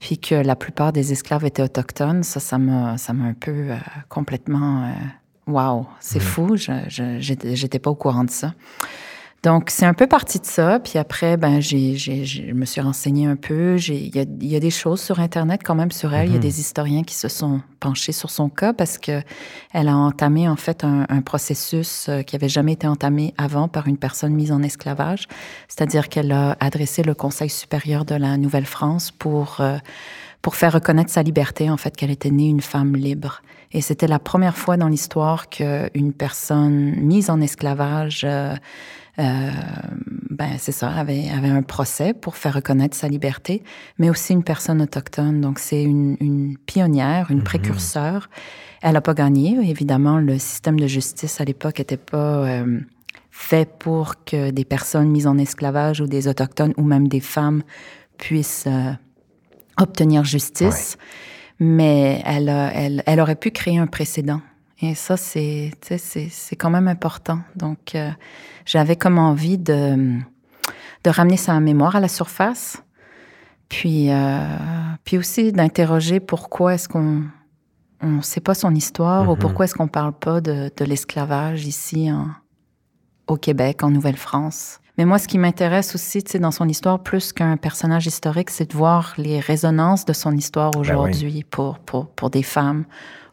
puis 0.00 0.18
que 0.18 0.34
la 0.34 0.54
plupart 0.54 0.92
des 0.92 1.12
esclaves 1.12 1.46
étaient 1.46 1.62
autochtones. 1.62 2.24
Ça, 2.24 2.40
ça 2.40 2.58
m'a, 2.58 2.98
ça 2.98 3.14
m'a 3.14 3.24
un 3.24 3.32
peu 3.32 3.68
complètement 4.10 4.92
Wow, 5.46 5.86
c'est 6.00 6.18
fou, 6.18 6.56
je 6.56 6.72
j'étais 7.20 7.78
pas 7.78 7.90
au 7.90 7.94
courant 7.94 8.24
de 8.24 8.30
ça. 8.30 8.52
Donc, 9.42 9.70
c'est 9.70 9.86
un 9.86 9.94
peu 9.94 10.06
parti 10.06 10.40
de 10.40 10.46
ça. 10.46 10.80
Puis 10.80 10.98
après, 10.98 11.36
ben, 11.36 11.60
j'ai, 11.60 11.96
je 11.96 12.52
me 12.52 12.64
suis 12.64 12.80
renseignée 12.80 13.26
un 13.26 13.36
peu. 13.36 13.76
Il 13.78 14.16
y, 14.16 14.46
y 14.46 14.56
a, 14.56 14.60
des 14.60 14.70
choses 14.70 15.00
sur 15.00 15.20
Internet 15.20 15.60
quand 15.64 15.74
même 15.74 15.92
sur 15.92 16.14
elle. 16.14 16.28
Il 16.28 16.32
y 16.32 16.34
a 16.34 16.38
mhm. 16.38 16.42
des 16.42 16.60
historiens 16.60 17.04
qui 17.04 17.14
se 17.14 17.28
sont 17.28 17.60
penchés 17.78 18.12
sur 18.12 18.30
son 18.30 18.48
cas 18.48 18.72
parce 18.72 18.98
que 18.98 19.22
elle 19.72 19.88
a 19.88 19.96
entamé 19.96 20.48
en 20.48 20.56
fait 20.56 20.82
un, 20.82 21.06
processus 21.20 22.08
euh, 22.08 22.22
qui 22.22 22.34
avait 22.34 22.48
jamais 22.48 22.72
été 22.72 22.88
entamé 22.88 23.34
avant 23.38 23.68
par 23.68 23.86
une 23.86 23.98
personne 23.98 24.32
mise 24.34 24.50
en 24.50 24.62
esclavage. 24.62 25.28
C'est-à-dire 25.68 26.08
qu'elle 26.08 26.32
a 26.32 26.56
adressé 26.58 27.02
le 27.02 27.14
Conseil 27.14 27.50
supérieur 27.50 28.04
de 28.04 28.14
la 28.14 28.36
Nouvelle-France 28.38 29.12
pour, 29.12 29.58
euh, 29.60 29.76
pour 30.42 30.56
faire 30.56 30.72
reconnaître 30.72 31.10
sa 31.10 31.22
liberté, 31.22 31.70
en 31.70 31.76
fait, 31.76 31.96
qu'elle 31.96 32.10
était 32.10 32.30
née 32.30 32.48
une 32.48 32.60
femme 32.60 32.96
libre. 32.96 33.42
Et 33.72 33.80
c'était 33.80 34.06
la 34.06 34.18
première 34.18 34.56
fois 34.56 34.76
dans 34.76 34.88
l'histoire 34.88 35.48
qu'une 35.48 36.12
personne 36.12 36.94
mise 36.96 37.30
en 37.30 37.40
esclavage, 37.40 38.22
euh, 38.24 38.54
ben 39.18 40.56
c'est 40.58 40.72
ça, 40.72 40.90
avait, 40.90 41.30
avait 41.30 41.48
un 41.48 41.62
procès 41.62 42.12
pour 42.12 42.36
faire 42.36 42.54
reconnaître 42.54 42.96
sa 42.96 43.08
liberté, 43.08 43.62
mais 43.98 44.10
aussi 44.10 44.32
une 44.32 44.42
personne 44.42 44.82
autochtone. 44.82 45.40
Donc 45.40 45.58
c'est 45.58 45.82
une, 45.82 46.16
une 46.20 46.56
pionnière, 46.58 47.30
une 47.30 47.38
mm 47.38 47.44
précurseur. 47.44 48.28
Elle 48.82 48.92
n'a 48.92 49.00
pas 49.00 49.14
gagné. 49.14 49.58
Évidemment, 49.68 50.18
le 50.18 50.38
système 50.38 50.78
de 50.78 50.86
justice 50.86 51.40
à 51.40 51.44
l'époque 51.44 51.78
n'était 51.78 51.96
pas 51.96 52.46
euh, 52.46 52.80
fait 53.30 53.68
pour 53.78 54.24
que 54.24 54.50
des 54.50 54.64
personnes 54.64 55.08
mises 55.08 55.26
en 55.26 55.38
esclavage 55.38 56.00
ou 56.00 56.06
des 56.06 56.28
autochtones 56.28 56.74
ou 56.76 56.82
même 56.82 57.08
des 57.08 57.20
femmes 57.20 57.62
puissent 58.18 58.66
euh, 58.66 58.92
obtenir 59.78 60.24
justice 60.24 60.98
mais 61.58 62.22
elle, 62.24 62.48
elle, 62.48 63.02
elle 63.06 63.20
aurait 63.20 63.36
pu 63.36 63.50
créer 63.50 63.78
un 63.78 63.86
précédent. 63.86 64.40
Et 64.80 64.94
ça, 64.94 65.16
c'est, 65.16 65.72
c'est 65.80 66.56
quand 66.56 66.70
même 66.70 66.88
important. 66.88 67.40
Donc, 67.54 67.94
euh, 67.94 68.10
j'avais 68.66 68.96
comme 68.96 69.18
envie 69.18 69.56
de, 69.56 70.18
de 71.04 71.10
ramener 71.10 71.38
sa 71.38 71.58
mémoire 71.60 71.96
à 71.96 72.00
la 72.00 72.08
surface, 72.08 72.82
puis, 73.68 74.10
euh, 74.10 74.38
puis 75.04 75.16
aussi 75.18 75.52
d'interroger 75.52 76.20
pourquoi 76.20 76.74
est-ce 76.74 76.88
qu'on 76.88 77.22
ne 78.02 78.20
sait 78.20 78.40
pas 78.40 78.54
son 78.54 78.74
histoire 78.74 79.28
ou 79.28 79.34
mm-hmm. 79.34 79.38
pourquoi 79.38 79.64
est-ce 79.64 79.74
qu'on 79.74 79.88
parle 79.88 80.12
pas 80.12 80.40
de, 80.40 80.70
de 80.76 80.84
l'esclavage 80.84 81.66
ici 81.66 82.12
en, 82.12 82.28
au 83.26 83.36
Québec, 83.36 83.82
en 83.82 83.90
Nouvelle-France. 83.90 84.80
Mais 84.98 85.04
moi, 85.04 85.18
ce 85.18 85.28
qui 85.28 85.38
m'intéresse 85.38 85.94
aussi, 85.94 86.22
tu 86.22 86.32
sais, 86.32 86.38
dans 86.38 86.50
son 86.50 86.68
histoire, 86.68 87.02
plus 87.02 87.32
qu'un 87.32 87.56
personnage 87.56 88.06
historique, 88.06 88.50
c'est 88.50 88.70
de 88.70 88.76
voir 88.76 89.14
les 89.18 89.40
résonances 89.40 90.04
de 90.04 90.12
son 90.12 90.34
histoire 90.34 90.70
ben 90.70 90.80
aujourd'hui 90.80 91.44
pour, 91.44 91.78
pour, 91.80 92.08
pour 92.08 92.30
des 92.30 92.42
femmes 92.42 92.84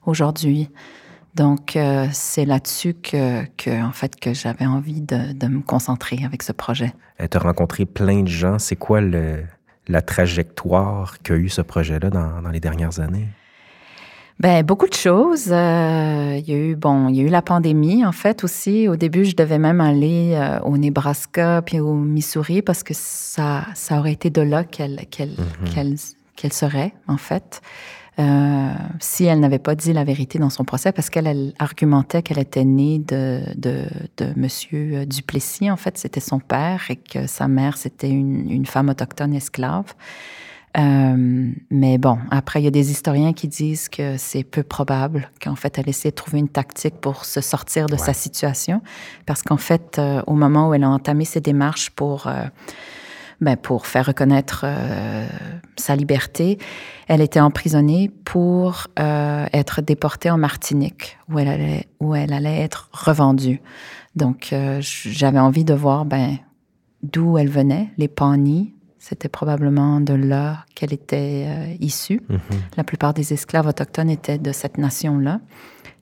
aujourd'hui. 0.05 0.69
Donc, 1.35 1.75
euh, 1.75 2.07
c'est 2.11 2.45
là-dessus 2.45 2.93
que, 2.93 3.43
que, 3.57 3.83
en 3.83 3.91
fait, 3.91 4.19
que 4.19 4.33
j'avais 4.33 4.65
envie 4.65 5.01
de, 5.01 5.33
de, 5.33 5.47
me 5.47 5.61
concentrer 5.61 6.19
avec 6.25 6.43
ce 6.43 6.51
projet. 6.51 6.93
Tu 7.19 7.37
as 7.37 7.39
rencontré 7.39 7.85
plein 7.85 8.21
de 8.21 8.27
gens. 8.27 8.59
C'est 8.59 8.75
quoi 8.75 9.01
le, 9.01 9.43
la 9.87 10.01
trajectoire 10.01 11.17
qu'a 11.23 11.35
eu 11.35 11.49
ce 11.49 11.61
projet-là 11.61 12.09
dans, 12.09 12.41
dans 12.41 12.49
les 12.49 12.59
dernières 12.59 12.99
années? 12.99 13.27
Ben 14.39 14.63
beaucoup 14.63 14.87
de 14.87 14.93
choses. 14.93 15.49
Euh, 15.51 16.39
il 16.39 16.49
y 16.49 16.53
a 16.53 16.57
eu 16.57 16.75
bon, 16.75 17.07
il 17.09 17.15
y 17.15 17.21
a 17.21 17.23
eu 17.23 17.29
la 17.29 17.43
pandémie 17.43 18.03
en 18.03 18.11
fait 18.11 18.43
aussi. 18.43 18.87
Au 18.87 18.95
début, 18.95 19.25
je 19.25 19.35
devais 19.35 19.59
même 19.59 19.79
aller 19.79 20.33
euh, 20.33 20.59
au 20.61 20.77
Nebraska 20.77 21.61
puis 21.63 21.79
au 21.79 21.93
Missouri 21.93 22.61
parce 22.63 22.81
que 22.81 22.93
ça 22.95 23.65
ça 23.75 23.99
aurait 23.99 24.11
été 24.11 24.31
de 24.31 24.41
là 24.41 24.63
qu'elle 24.63 25.05
qu'elle 25.11 25.35
mhm. 25.37 25.95
qu'elle 26.35 26.53
serait 26.53 26.93
en 27.07 27.17
fait. 27.17 27.61
Euh, 28.19 28.73
si 28.99 29.25
elle 29.25 29.39
n'avait 29.39 29.59
pas 29.59 29.73
dit 29.73 29.91
la 29.91 30.03
vérité 30.03 30.37
dans 30.37 30.51
son 30.51 30.63
procès, 30.63 30.91
parce 30.91 31.09
qu'elle 31.09 31.53
argumentait 31.57 32.21
qu'elle 32.21 32.39
était 32.39 32.63
née 32.63 32.99
de, 32.99 33.41
de, 33.55 33.85
de 34.17 34.27
Monsieur 34.35 35.05
Duplessis, 35.05 35.71
en 35.71 35.77
fait, 35.77 35.97
c'était 35.97 36.19
son 36.19 36.39
père, 36.39 36.85
et 36.89 36.95
que 36.95 37.25
sa 37.25 37.47
mère, 37.47 37.77
c'était 37.77 38.09
une, 38.09 38.49
une 38.51 38.65
femme 38.65 38.89
autochtone 38.89 39.33
esclave. 39.33 39.95
Euh, 40.75 41.51
mais 41.69 41.97
bon, 41.97 42.17
après, 42.31 42.61
il 42.61 42.65
y 42.65 42.67
a 42.67 42.71
des 42.71 42.91
historiens 42.91 43.33
qui 43.33 43.47
disent 43.47 43.89
que 43.89 44.17
c'est 44.17 44.43
peu 44.43 44.63
probable 44.63 45.29
qu'en 45.41 45.55
fait, 45.55 45.77
elle 45.77 45.87
essaie 45.87 46.09
de 46.09 46.15
trouver 46.15 46.39
une 46.39 46.49
tactique 46.49 46.95
pour 46.99 47.25
se 47.25 47.41
sortir 47.41 47.85
de 47.85 47.97
sa 47.97 48.13
situation. 48.13 48.81
Parce 49.25 49.43
qu'en 49.43 49.57
fait, 49.57 49.99
euh, 49.99 50.23
au 50.25 50.33
moment 50.33 50.69
où 50.69 50.73
elle 50.73 50.83
a 50.83 50.89
entamé 50.89 51.25
ses 51.25 51.41
démarches 51.41 51.91
pour, 51.91 52.27
euh, 52.27 52.45
ben, 53.43 53.55
pour 53.57 53.85
faire 53.85 54.07
reconnaître 54.07 54.65
sa 55.75 55.95
liberté, 55.95 56.57
elle 57.07 57.21
était 57.21 57.39
emprisonnée 57.39 58.11
pour 58.25 58.87
être 58.97 59.81
déportée 59.81 60.29
en 60.31 60.37
Martinique, 60.37 61.17
où 61.29 61.39
elle 61.39 61.47
allait, 61.47 61.87
où 61.99 62.15
elle 62.15 62.33
allait 62.33 62.61
être 62.61 62.89
revendue. 62.91 63.61
Donc, 64.15 64.53
j'avais 64.79 65.39
envie 65.39 65.65
de 65.65 65.73
voir 65.73 66.05
ben, 66.05 66.37
d'où 67.03 67.37
elle 67.37 67.49
venait, 67.49 67.89
les 67.97 68.07
Pawnees, 68.07 68.73
c'était 69.03 69.27
probablement 69.27 69.99
de 69.99 70.13
là 70.13 70.65
qu'elle 70.75 70.93
était 70.93 71.45
euh, 71.45 71.75
issue. 71.81 72.21
Mhm. 72.29 72.39
La 72.77 72.85
plupart 72.85 73.13
des 73.13 73.33
esclaves 73.33 73.67
autochtones 73.67 74.09
étaient 74.09 74.37
de 74.37 74.53
cette 74.53 74.77
nation-là 74.77 75.41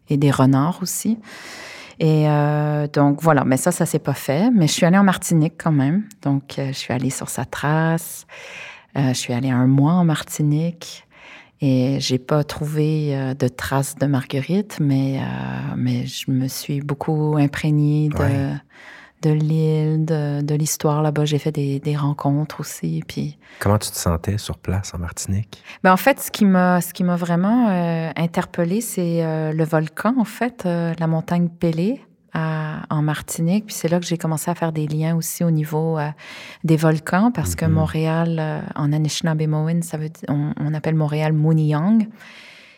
et 0.09 0.17
des 0.17 0.29
renards 0.29 0.79
aussi. 0.83 1.17
Et 2.01 2.27
euh, 2.27 2.87
donc 2.87 3.21
voilà, 3.21 3.45
mais 3.45 3.57
ça, 3.57 3.71
ça 3.71 3.85
s'est 3.85 3.99
pas 3.99 4.15
fait. 4.15 4.49
Mais 4.49 4.65
je 4.65 4.73
suis 4.73 4.85
allée 4.87 4.97
en 4.97 5.03
Martinique 5.03 5.53
quand 5.57 5.71
même. 5.71 6.03
Donc 6.23 6.57
euh, 6.57 6.69
je 6.69 6.77
suis 6.77 6.91
allée 6.91 7.11
sur 7.11 7.29
sa 7.29 7.45
trace. 7.45 8.25
je 8.95 9.13
suis 9.13 9.33
allée 9.33 9.51
un 9.51 9.67
mois 9.67 9.93
en 9.93 10.03
Martinique. 10.03 11.05
Et 11.63 11.99
j'ai 11.99 12.17
pas 12.17 12.43
trouvé 12.43 13.35
de 13.37 13.47
traces 13.47 13.93
de 13.95 14.07
Marguerite, 14.07 14.79
mais, 14.81 15.19
mais 15.77 16.07
je 16.07 16.31
me 16.31 16.47
suis 16.47 16.81
beaucoup 16.81 17.37
imprégnée 17.37 18.09
de, 18.09 18.55
de 19.21 19.31
l'île, 19.31 20.05
de, 20.05 20.55
l'histoire 20.55 21.01
là-bas. 21.01 21.25
J'ai 21.25 21.39
fait 21.39 21.51
des, 21.51 21.95
rencontres 21.95 22.59
aussi. 22.59 23.03
Puis... 23.07 23.37
Comment 23.59 23.77
tu 23.77 23.91
te 23.91 23.97
sentais 23.97 24.37
sur 24.37 24.57
place 24.57 24.93
en 24.93 24.99
Martinique? 24.99 25.63
Ben, 25.83 25.93
en 25.93 25.97
fait, 25.97 26.19
ce 26.19 26.31
qui 26.31 26.45
m'a, 26.45 26.81
ce 26.81 26.93
qui 26.93 27.03
m'a 27.03 27.15
vraiment 27.15 27.69
euh, 27.69 28.11
interpellée, 28.15 28.81
c'est 28.81 29.23
euh, 29.23 29.51
le 29.51 29.63
volcan, 29.63 30.15
en 30.17 30.25
fait, 30.25 30.63
euh, 30.65 30.93
la 30.99 31.07
montagne 31.07 31.49
Pelée. 31.49 32.01
en 32.33 33.01
Martinique. 33.01 33.65
Puis 33.65 33.75
c'est 33.75 33.89
là 33.89 33.99
que 33.99 34.05
j'ai 34.05 34.17
commencé 34.17 34.49
à 34.49 34.55
faire 34.55 34.71
des 34.71 34.87
liens 34.87 35.15
aussi 35.17 35.43
au 35.43 35.51
niveau 35.51 35.97
euh, 35.97 36.09
des 36.63 36.77
volcans, 36.77 37.31
parce 37.31 37.55
que 37.55 37.65
mhm. 37.65 37.73
Montréal, 37.73 38.37
euh, 38.39 38.61
en 38.75 38.93
Anishinaabe-Moin, 38.93 39.81
ça 39.81 39.97
veut 39.97 40.09
on, 40.29 40.53
on, 40.57 40.73
appelle 40.73 40.95
Montréal 40.95 41.33
Mooniyang. 41.33 42.07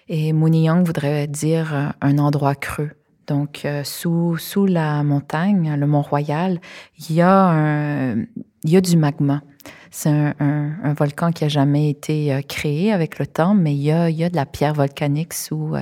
Et 0.10 0.34
Mooniyang 0.34 0.84
voudrait 0.84 1.28
dire 1.28 1.74
euh, 1.74 1.88
un 2.02 2.18
endroit 2.18 2.56
creux. 2.56 2.92
Donc, 3.28 3.66
sous, 3.84 4.38
sous 4.38 4.66
la 4.66 5.04
montagne, 5.04 5.76
le 5.78 5.88
Mont-Royal, 5.88 6.60
il 7.00 7.16
y, 7.16 7.22
a 7.22 7.50
un, 7.50 8.16
il 8.64 8.70
y 8.70 8.78
a 8.78 8.82
du 8.82 8.98
magma. 8.98 9.42
C'est 9.92 10.10
un, 10.10 10.34
un, 10.40 10.94
volcan 10.94 11.32
qui 11.32 11.46
a 11.46 11.48
jamais 11.48 11.90
été 11.90 12.44
créé 12.50 12.92
avec 12.92 13.20
le 13.20 13.28
temps, 13.28 13.54
mais 13.54 13.74
il 13.74 13.82
y 13.82 13.92
a, 13.92 14.10
il 14.10 14.18
y 14.18 14.24
a 14.24 14.30
de 14.30 14.36
la 14.36 14.46
pierre 14.46 14.74
volcanique 14.74 15.34
sous, 15.34 15.76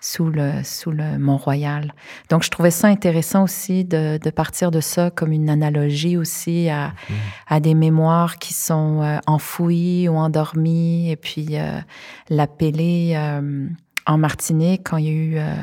sous 0.00 0.30
le, 0.30 0.62
sous 0.64 0.90
le 0.90 1.18
Mont-Royal. 1.18 1.92
Donc, 2.30 2.42
je 2.42 2.50
trouvais 2.50 2.70
ça 2.70 2.88
intéressant 2.88 3.44
aussi 3.44 3.84
de, 3.84 4.18
de, 4.18 4.30
partir 4.30 4.70
de 4.70 4.80
ça 4.80 5.10
comme 5.10 5.32
une 5.32 5.50
analogie 5.50 6.16
aussi 6.16 6.68
à, 6.68 6.88
mmh. 6.88 7.14
à 7.48 7.60
des 7.60 7.74
mémoires 7.74 8.38
qui 8.38 8.54
sont 8.54 9.02
euh, 9.02 9.18
enfouies 9.26 10.08
ou 10.08 10.16
endormies. 10.16 11.10
Et 11.10 11.16
puis, 11.16 11.48
euh, 11.52 11.78
l'appeler 12.28 13.12
euh, 13.14 13.68
en 14.10 14.18
Martinique, 14.18 14.82
quand 14.90 14.96
il 14.96 15.04
y 15.04 15.08
a 15.08 15.12
eu 15.12 15.38
euh, 15.38 15.54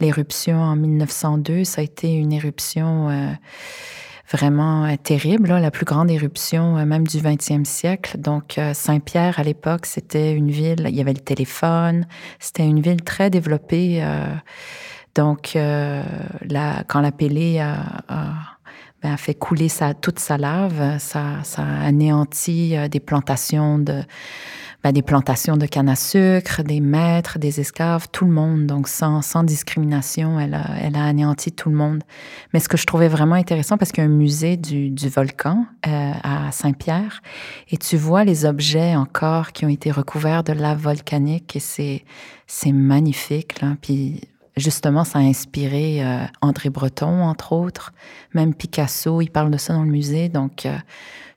l'éruption 0.00 0.58
en 0.58 0.76
1902, 0.76 1.64
ça 1.64 1.80
a 1.80 1.84
été 1.84 2.12
une 2.12 2.32
éruption 2.32 3.08
vraiment 4.30 4.84
euh, 4.84 4.96
terrible, 4.96 5.48
la 5.48 5.70
plus 5.70 5.84
grande 5.84 6.10
éruption 6.10 6.76
euh, 6.76 6.84
même 6.84 7.06
du 7.06 7.18
20e 7.18 7.64
siècle. 7.64 8.18
Donc, 8.18 8.58
euh, 8.58 8.74
Saint-Pierre, 8.74 9.38
à 9.38 9.42
l'époque, 9.42 9.86
c'était 9.86 10.32
une 10.32 10.50
ville, 10.50 10.86
il 10.88 10.94
y 10.94 11.00
avait 11.00 11.12
le 11.12 11.20
téléphone, 11.20 12.06
c'était 12.38 12.64
une 12.64 12.80
ville 12.80 13.02
très 13.02 13.30
développée. 13.30 14.02
donc, 15.14 15.50
quand 15.54 17.00
la 17.00 17.12
Pélée 17.12 17.60
a, 17.60 17.76
ben, 19.02 19.12
a, 19.12 19.16
fait 19.16 19.34
couler 19.34 19.68
toute 20.00 20.18
sa 20.18 20.38
lave, 20.38 20.98
ça, 20.98 21.42
ça 21.42 21.62
a 21.62 21.86
anéanti 21.86 22.76
des 22.88 23.00
plantations 23.00 23.78
de 23.78 24.02
ben, 24.82 24.92
des 24.92 25.02
plantations 25.02 25.56
de 25.56 25.66
canne 25.66 25.88
à 25.88 25.96
sucre, 25.96 26.62
des 26.62 26.80
maîtres, 26.80 27.38
des 27.38 27.60
esclaves, 27.60 28.08
tout 28.12 28.24
le 28.24 28.32
monde. 28.32 28.66
Donc, 28.66 28.88
sans, 28.88 29.22
sans 29.22 29.42
discrimination, 29.42 30.40
elle 30.40 30.54
a, 30.54 30.64
elle 30.80 30.96
a 30.96 31.04
anéanti 31.04 31.52
tout 31.52 31.70
le 31.70 31.76
monde. 31.76 32.02
Mais 32.52 32.60
ce 32.60 32.68
que 32.68 32.76
je 32.76 32.86
trouvais 32.86 33.08
vraiment 33.08 33.34
intéressant, 33.34 33.76
parce 33.76 33.92
qu'il 33.92 34.02
y 34.02 34.06
a 34.06 34.10
un 34.10 34.12
musée 34.12 34.56
du, 34.56 34.90
du 34.90 35.08
volcan 35.08 35.66
euh, 35.86 36.12
à 36.22 36.50
Saint-Pierre, 36.52 37.22
et 37.70 37.76
tu 37.76 37.96
vois 37.96 38.24
les 38.24 38.44
objets 38.44 38.96
encore 38.96 39.52
qui 39.52 39.66
ont 39.66 39.70
été 39.70 39.90
recouverts 39.90 40.44
de 40.44 40.52
lave 40.52 40.80
volcanique, 40.80 41.56
et 41.56 41.60
c'est, 41.60 42.04
c'est 42.46 42.72
magnifique. 42.72 43.60
Là. 43.60 43.76
Puis, 43.82 44.22
justement, 44.56 45.04
ça 45.04 45.18
a 45.18 45.22
inspiré 45.22 46.04
euh, 46.04 46.24
André 46.40 46.70
Breton, 46.70 47.22
entre 47.22 47.52
autres. 47.52 47.92
Même 48.34 48.54
Picasso, 48.54 49.20
il 49.20 49.30
parle 49.30 49.50
de 49.50 49.58
ça 49.58 49.72
dans 49.74 49.84
le 49.84 49.90
musée. 49.90 50.28
Donc, 50.28 50.66
euh, 50.66 50.76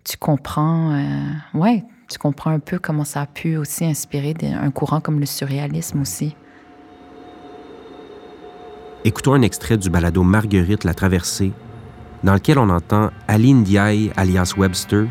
tu 0.04 0.18
comprends, 0.18 0.94
euh, 0.94 1.58
ouais, 1.58 1.84
tu 2.10 2.17
comprends 2.19 2.51
un 2.51 2.60
peu 2.60 2.79
comment 2.79 3.05
ça 3.05 3.22
a 3.22 3.25
pu 3.25 3.57
aussi 3.57 3.86
inspirer 3.86 4.33
un 4.43 4.72
courant 4.72 5.01
comme 5.01 5.19
le 5.19 5.25
surréalisme 5.25 6.01
aussi. 6.01 6.36
Écoutons 9.05 9.33
un 9.33 9.41
extrait 9.41 9.77
du 9.77 9.89
balado 9.89 10.24
Marguerite 10.24 10.86
la 10.86 10.93
traversée, 10.93 11.51
dans 12.24 12.33
lequel 12.33 12.57
on 12.57 12.69
entend 12.69 13.10
Aline 13.27 13.63
Diaye, 13.63 14.12
alias 14.15 14.53
Webster, 14.57 15.07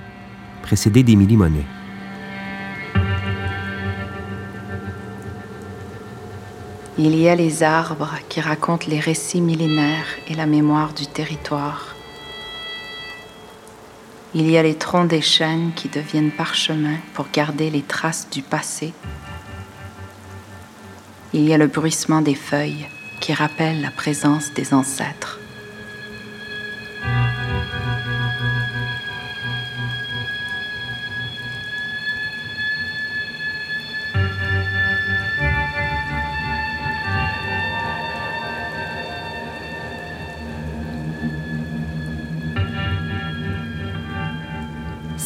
précédée 0.63 1.03
d'Émilie 1.03 1.37
Monet. 1.37 1.67
Il 6.99 7.17
y 7.17 7.29
a 7.29 7.35
les 7.35 7.63
arbres 7.63 8.15
qui 8.29 8.41
racontent 8.41 8.87
les 8.89 9.01
récits 9.01 9.41
millénaires 9.41 10.07
et 10.29 10.35
la 10.35 10.47
mémoire 10.47 10.93
du 10.93 11.07
territoire. 11.07 11.97
Il 14.35 14.51
y 14.51 14.57
a 14.57 14.63
les 14.63 14.77
troncs 14.77 15.09
des 15.09 15.21
chênes 15.21 15.73
qui 15.77 15.91
deviennent 15.91 16.31
parchemins 16.31 16.97
pour 17.13 17.27
garder 17.31 17.69
les 17.69 17.83
traces 17.83 18.29
du 18.31 18.41
passé. 18.41 18.95
Il 21.35 21.47
y 21.47 21.53
a 21.53 21.59
le 21.59 21.67
bruissement 21.67 22.23
des 22.23 22.35
feuilles 22.35 22.87
qui 23.21 23.35
rappelle 23.35 23.83
la 23.83 23.91
présence 23.91 24.55
des 24.55 24.73
ancêtres. 24.73 25.42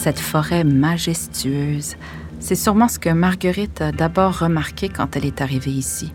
Cette 0.07 0.21
forêt 0.21 0.63
majestueuse, 0.63 1.97
c'est 2.39 2.55
sûrement 2.55 2.87
ce 2.87 3.01
que 3.01 3.09
Marguerite 3.09 3.81
a 3.81 3.91
d'abord 3.91 4.39
remarqué 4.39 4.89
quand 4.89 5.17
elle 5.17 5.25
est 5.25 5.41
arrivée 5.41 5.73
ici. 5.73 6.13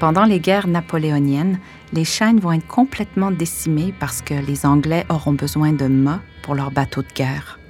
Pendant 0.00 0.24
les 0.24 0.40
guerres 0.40 0.66
napoléoniennes, 0.66 1.60
les 1.92 2.02
chênes 2.04 2.40
vont 2.40 2.50
être 2.50 2.66
complètement 2.66 3.30
décimés 3.30 3.94
parce 4.00 4.22
que 4.22 4.34
les 4.34 4.66
Anglais 4.66 5.06
auront 5.08 5.34
besoin 5.34 5.72
de 5.72 5.86
mâts 5.86 6.18
pour 6.42 6.56
leurs 6.56 6.72
bateaux 6.72 7.02
de 7.02 7.12
guerre. 7.14 7.60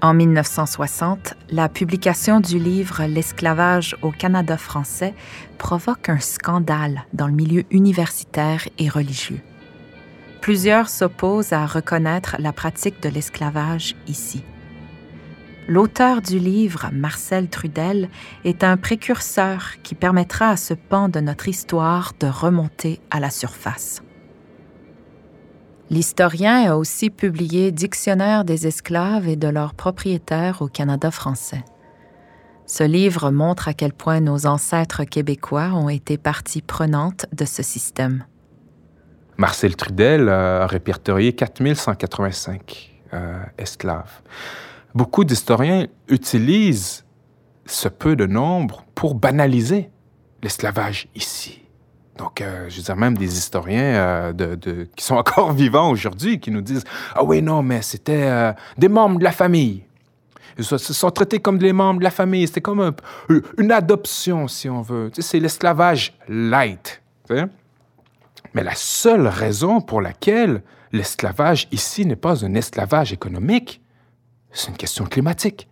En 0.00 0.14
1960, 0.14 1.34
la 1.50 1.68
publication 1.68 2.40
du 2.40 2.58
livre 2.58 3.04
L'esclavage 3.04 3.98
au 4.00 4.12
Canada 4.12 4.56
français 4.56 5.12
provoque 5.58 6.08
un 6.08 6.20
scandale 6.20 7.04
dans 7.12 7.26
le 7.26 7.34
milieu 7.34 7.64
universitaire 7.70 8.66
et 8.78 8.88
religieux. 8.88 9.42
Plusieurs 10.40 10.88
s'opposent 10.88 11.52
à 11.52 11.66
reconnaître 11.66 12.36
la 12.38 12.52
pratique 12.52 13.02
de 13.02 13.10
l'esclavage 13.10 13.94
ici. 14.06 14.42
L'auteur 15.68 16.22
du 16.22 16.38
livre, 16.38 16.88
Marcel 16.92 17.48
Trudel, 17.48 18.08
est 18.44 18.64
un 18.64 18.76
précurseur 18.76 19.74
qui 19.82 19.94
permettra 19.94 20.48
à 20.48 20.56
ce 20.56 20.74
pan 20.74 21.08
de 21.08 21.20
notre 21.20 21.48
histoire 21.48 22.14
de 22.18 22.26
remonter 22.26 23.00
à 23.10 23.20
la 23.20 23.30
surface. 23.30 24.02
L'historien 25.90 26.70
a 26.70 26.76
aussi 26.76 27.10
publié 27.10 27.70
Dictionnaire 27.70 28.44
des 28.44 28.66
esclaves 28.66 29.28
et 29.28 29.36
de 29.36 29.48
leurs 29.48 29.74
propriétaires 29.74 30.62
au 30.62 30.68
Canada 30.68 31.10
français. 31.10 31.64
Ce 32.64 32.84
livre 32.84 33.30
montre 33.30 33.68
à 33.68 33.74
quel 33.74 33.92
point 33.92 34.20
nos 34.20 34.46
ancêtres 34.46 35.04
québécois 35.04 35.72
ont 35.74 35.88
été 35.88 36.16
partie 36.16 36.62
prenante 36.62 37.26
de 37.32 37.44
ce 37.44 37.62
système. 37.62 38.24
Marcel 39.40 39.74
Trudel 39.74 40.28
a 40.28 40.66
répertorié 40.66 41.32
4185 41.32 42.92
euh, 43.14 43.42
esclaves. 43.56 44.20
Beaucoup 44.94 45.24
d'historiens 45.24 45.86
utilisent 46.08 47.06
ce 47.64 47.88
peu 47.88 48.16
de 48.16 48.26
nombre 48.26 48.84
pour 48.94 49.14
banaliser 49.14 49.88
l'esclavage 50.42 51.08
ici. 51.14 51.62
Donc, 52.18 52.42
euh, 52.42 52.68
je 52.68 52.76
veux 52.76 52.82
dire, 52.82 52.96
même 52.96 53.16
des 53.16 53.38
historiens 53.38 53.80
euh, 53.80 54.56
qui 54.94 55.02
sont 55.02 55.14
encore 55.24 55.54
vivants 55.54 55.90
aujourd'hui, 55.90 56.38
qui 56.38 56.50
nous 56.50 56.60
disent 56.60 56.84
Ah 57.14 57.24
oui, 57.24 57.40
non, 57.40 57.62
mais 57.62 57.80
c'était 57.80 58.52
des 58.76 58.88
membres 58.90 59.18
de 59.18 59.24
la 59.24 59.32
famille. 59.32 59.84
Ils 60.58 60.64
se 60.64 60.76
sont 60.76 61.10
traités 61.10 61.38
comme 61.38 61.56
des 61.56 61.72
membres 61.72 62.00
de 62.00 62.04
la 62.04 62.10
famille. 62.10 62.46
C'était 62.46 62.60
comme 62.60 62.92
une 63.56 63.72
adoption, 63.72 64.48
si 64.48 64.68
on 64.68 64.82
veut. 64.82 65.10
c'est 65.18 65.40
l'esclavage 65.40 66.12
light. 66.28 67.00
Mais 68.54 68.64
la 68.64 68.74
seule 68.74 69.26
raison 69.26 69.80
pour 69.80 70.00
laquelle 70.00 70.62
l'esclavage 70.92 71.68
ici 71.70 72.04
n'est 72.04 72.16
pas 72.16 72.44
un 72.44 72.54
esclavage 72.54 73.12
économique, 73.12 73.80
c'est 74.52 74.68
une 74.68 74.76
question 74.76 75.04
climatique. 75.04 75.68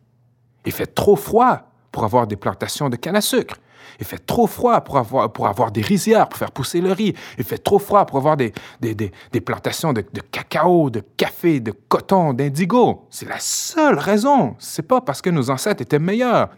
Il 0.65 0.73
fait 0.73 0.87
trop 0.87 1.17
froid 1.17 1.73
pour 1.91 2.05
avoir 2.05 2.27
des 2.27 2.37
plantations 2.37 2.89
de 2.89 2.97
canne 2.97 3.17
à 3.17 3.21
sucre. 3.21 3.57
Il 3.99 4.07
fait 4.07 4.25
trop 4.25 4.47
froid 4.47 4.81
pour 4.83 4.99
avoir, 4.99 5.33
pour 5.33 5.49
avoir 5.49 5.73
des 5.73 5.81
rizières, 5.81 6.29
pour 6.29 6.39
faire 6.39 6.53
pousser 6.53 6.81
le 6.81 6.93
riz. 6.93 7.15
Il 7.37 7.45
fait 7.45 7.59
trop 7.59 7.79
froid 7.79 8.07
pour 8.07 8.19
avoir 8.19 8.37
des, 8.37 8.53
des, 8.81 8.95
des, 8.95 9.41
plantations 9.41 9.93
de, 9.93 10.05
de, 10.13 10.21
cacao, 10.21 10.91
de 10.91 11.03
café, 11.17 11.59
de 11.59 11.73
coton, 11.89 12.33
d'indigo. 12.33 13.07
C'est 13.11 13.29
la 13.29 13.41
seule 13.41 13.99
raison. 13.99 14.55
C'est 14.59 14.87
pas 14.87 15.01
parce 15.01 15.21
que 15.21 15.31
nos 15.31 15.51
ancêtres 15.51 15.83
étaient 15.83 15.99
meilleurs. 15.99 16.51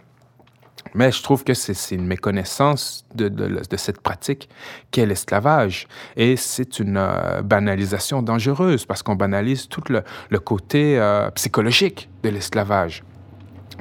Mais 0.95 1.13
je 1.13 1.23
trouve 1.23 1.45
que 1.45 1.55
c'est 1.55 1.95
une 1.95 2.07
méconnaissance 2.07 3.05
de, 3.15 3.31
cette 3.77 4.01
pratique 4.01 4.49
qu'est 4.91 5.07
l'esclavage. 5.07 5.87
Et 6.17 6.37
c'est 6.37 6.79
une 6.79 6.97
euh, 6.97 7.43
banalisation 7.43 8.23
dangereuse 8.23 8.85
parce 8.85 9.03
qu'on 9.03 9.17
banalise 9.17 9.69
tout 9.69 9.83
le, 9.89 10.39
côté 10.39 10.99
euh, 10.99 11.31
psychologique 11.33 12.09
de 12.23 12.31
l'esclavage. 12.31 13.03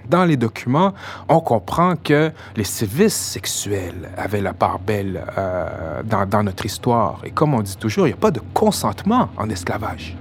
Dans 0.07 0.25
les 0.25 0.37
documents, 0.37 0.93
on 1.27 1.39
comprend 1.39 1.95
que 1.95 2.31
les 2.55 2.63
sévices 2.63 3.13
sexuels 3.13 4.09
avaient 4.17 4.41
la 4.41 4.53
part 4.53 4.79
belle 4.79 5.23
euh, 5.37 6.01
dans 6.03 6.43
notre 6.43 6.65
histoire. 6.65 7.21
Et 7.23 7.31
comme 7.31 7.53
on 7.53 7.61
dit 7.61 7.77
toujours, 7.77 8.07
il 8.07 8.11
n'y 8.11 8.17
a 8.17 8.21
pas 8.21 8.31
de 8.31 8.41
consentement 8.53 9.29
en 9.37 9.49
esclavage 9.49 10.17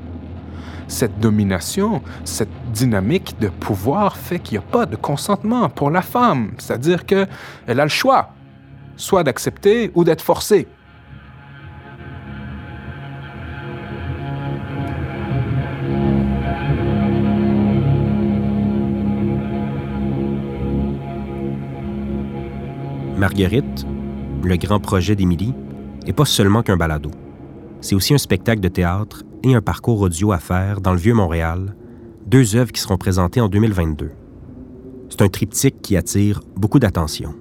cette 0.88 1.20
domination, 1.20 2.02
cette 2.24 2.48
dynamique 2.72 3.36
de 3.38 3.48
pouvoir 3.48 4.16
fait 4.16 4.38
qu'il 4.38 4.58
n'y 4.58 4.64
a 4.64 4.68
pas 4.68 4.86
de 4.86 4.96
consentement 4.96 5.68
pour 5.68 5.90
la 5.90 6.00
femme, 6.00 6.52
c'est-à-dire 6.56 7.04
qu'elle 7.04 7.28
a 7.66 7.74
le 7.74 7.88
choix, 7.88 8.30
soit 8.96 9.22
d'accepter 9.22 9.92
ou 9.94 10.02
d'être 10.02 10.22
forcée. 10.22 10.66
Marguerite, 23.18 23.84
le 24.42 24.56
grand 24.56 24.80
projet 24.80 25.16
d'Émilie, 25.16 25.52
n'est 26.06 26.12
pas 26.12 26.24
seulement 26.24 26.62
qu'un 26.62 26.76
balado. 26.76 27.10
C'est 27.80 27.94
aussi 27.94 28.14
un 28.14 28.18
spectacle 28.18 28.60
de 28.60 28.68
théâtre 28.68 29.24
et 29.42 29.54
un 29.54 29.60
parcours 29.60 30.00
audio 30.00 30.32
à 30.32 30.38
faire 30.38 30.80
dans 30.80 30.92
le 30.92 30.98
vieux 30.98 31.14
Montréal, 31.14 31.74
deux 32.26 32.56
œuvres 32.56 32.72
qui 32.72 32.80
seront 32.80 32.98
présentées 32.98 33.40
en 33.40 33.48
2022. 33.48 34.10
C'est 35.10 35.22
un 35.22 35.28
triptyque 35.28 35.80
qui 35.80 35.96
attire 35.96 36.40
beaucoup 36.56 36.78
d'attention. 36.78 37.34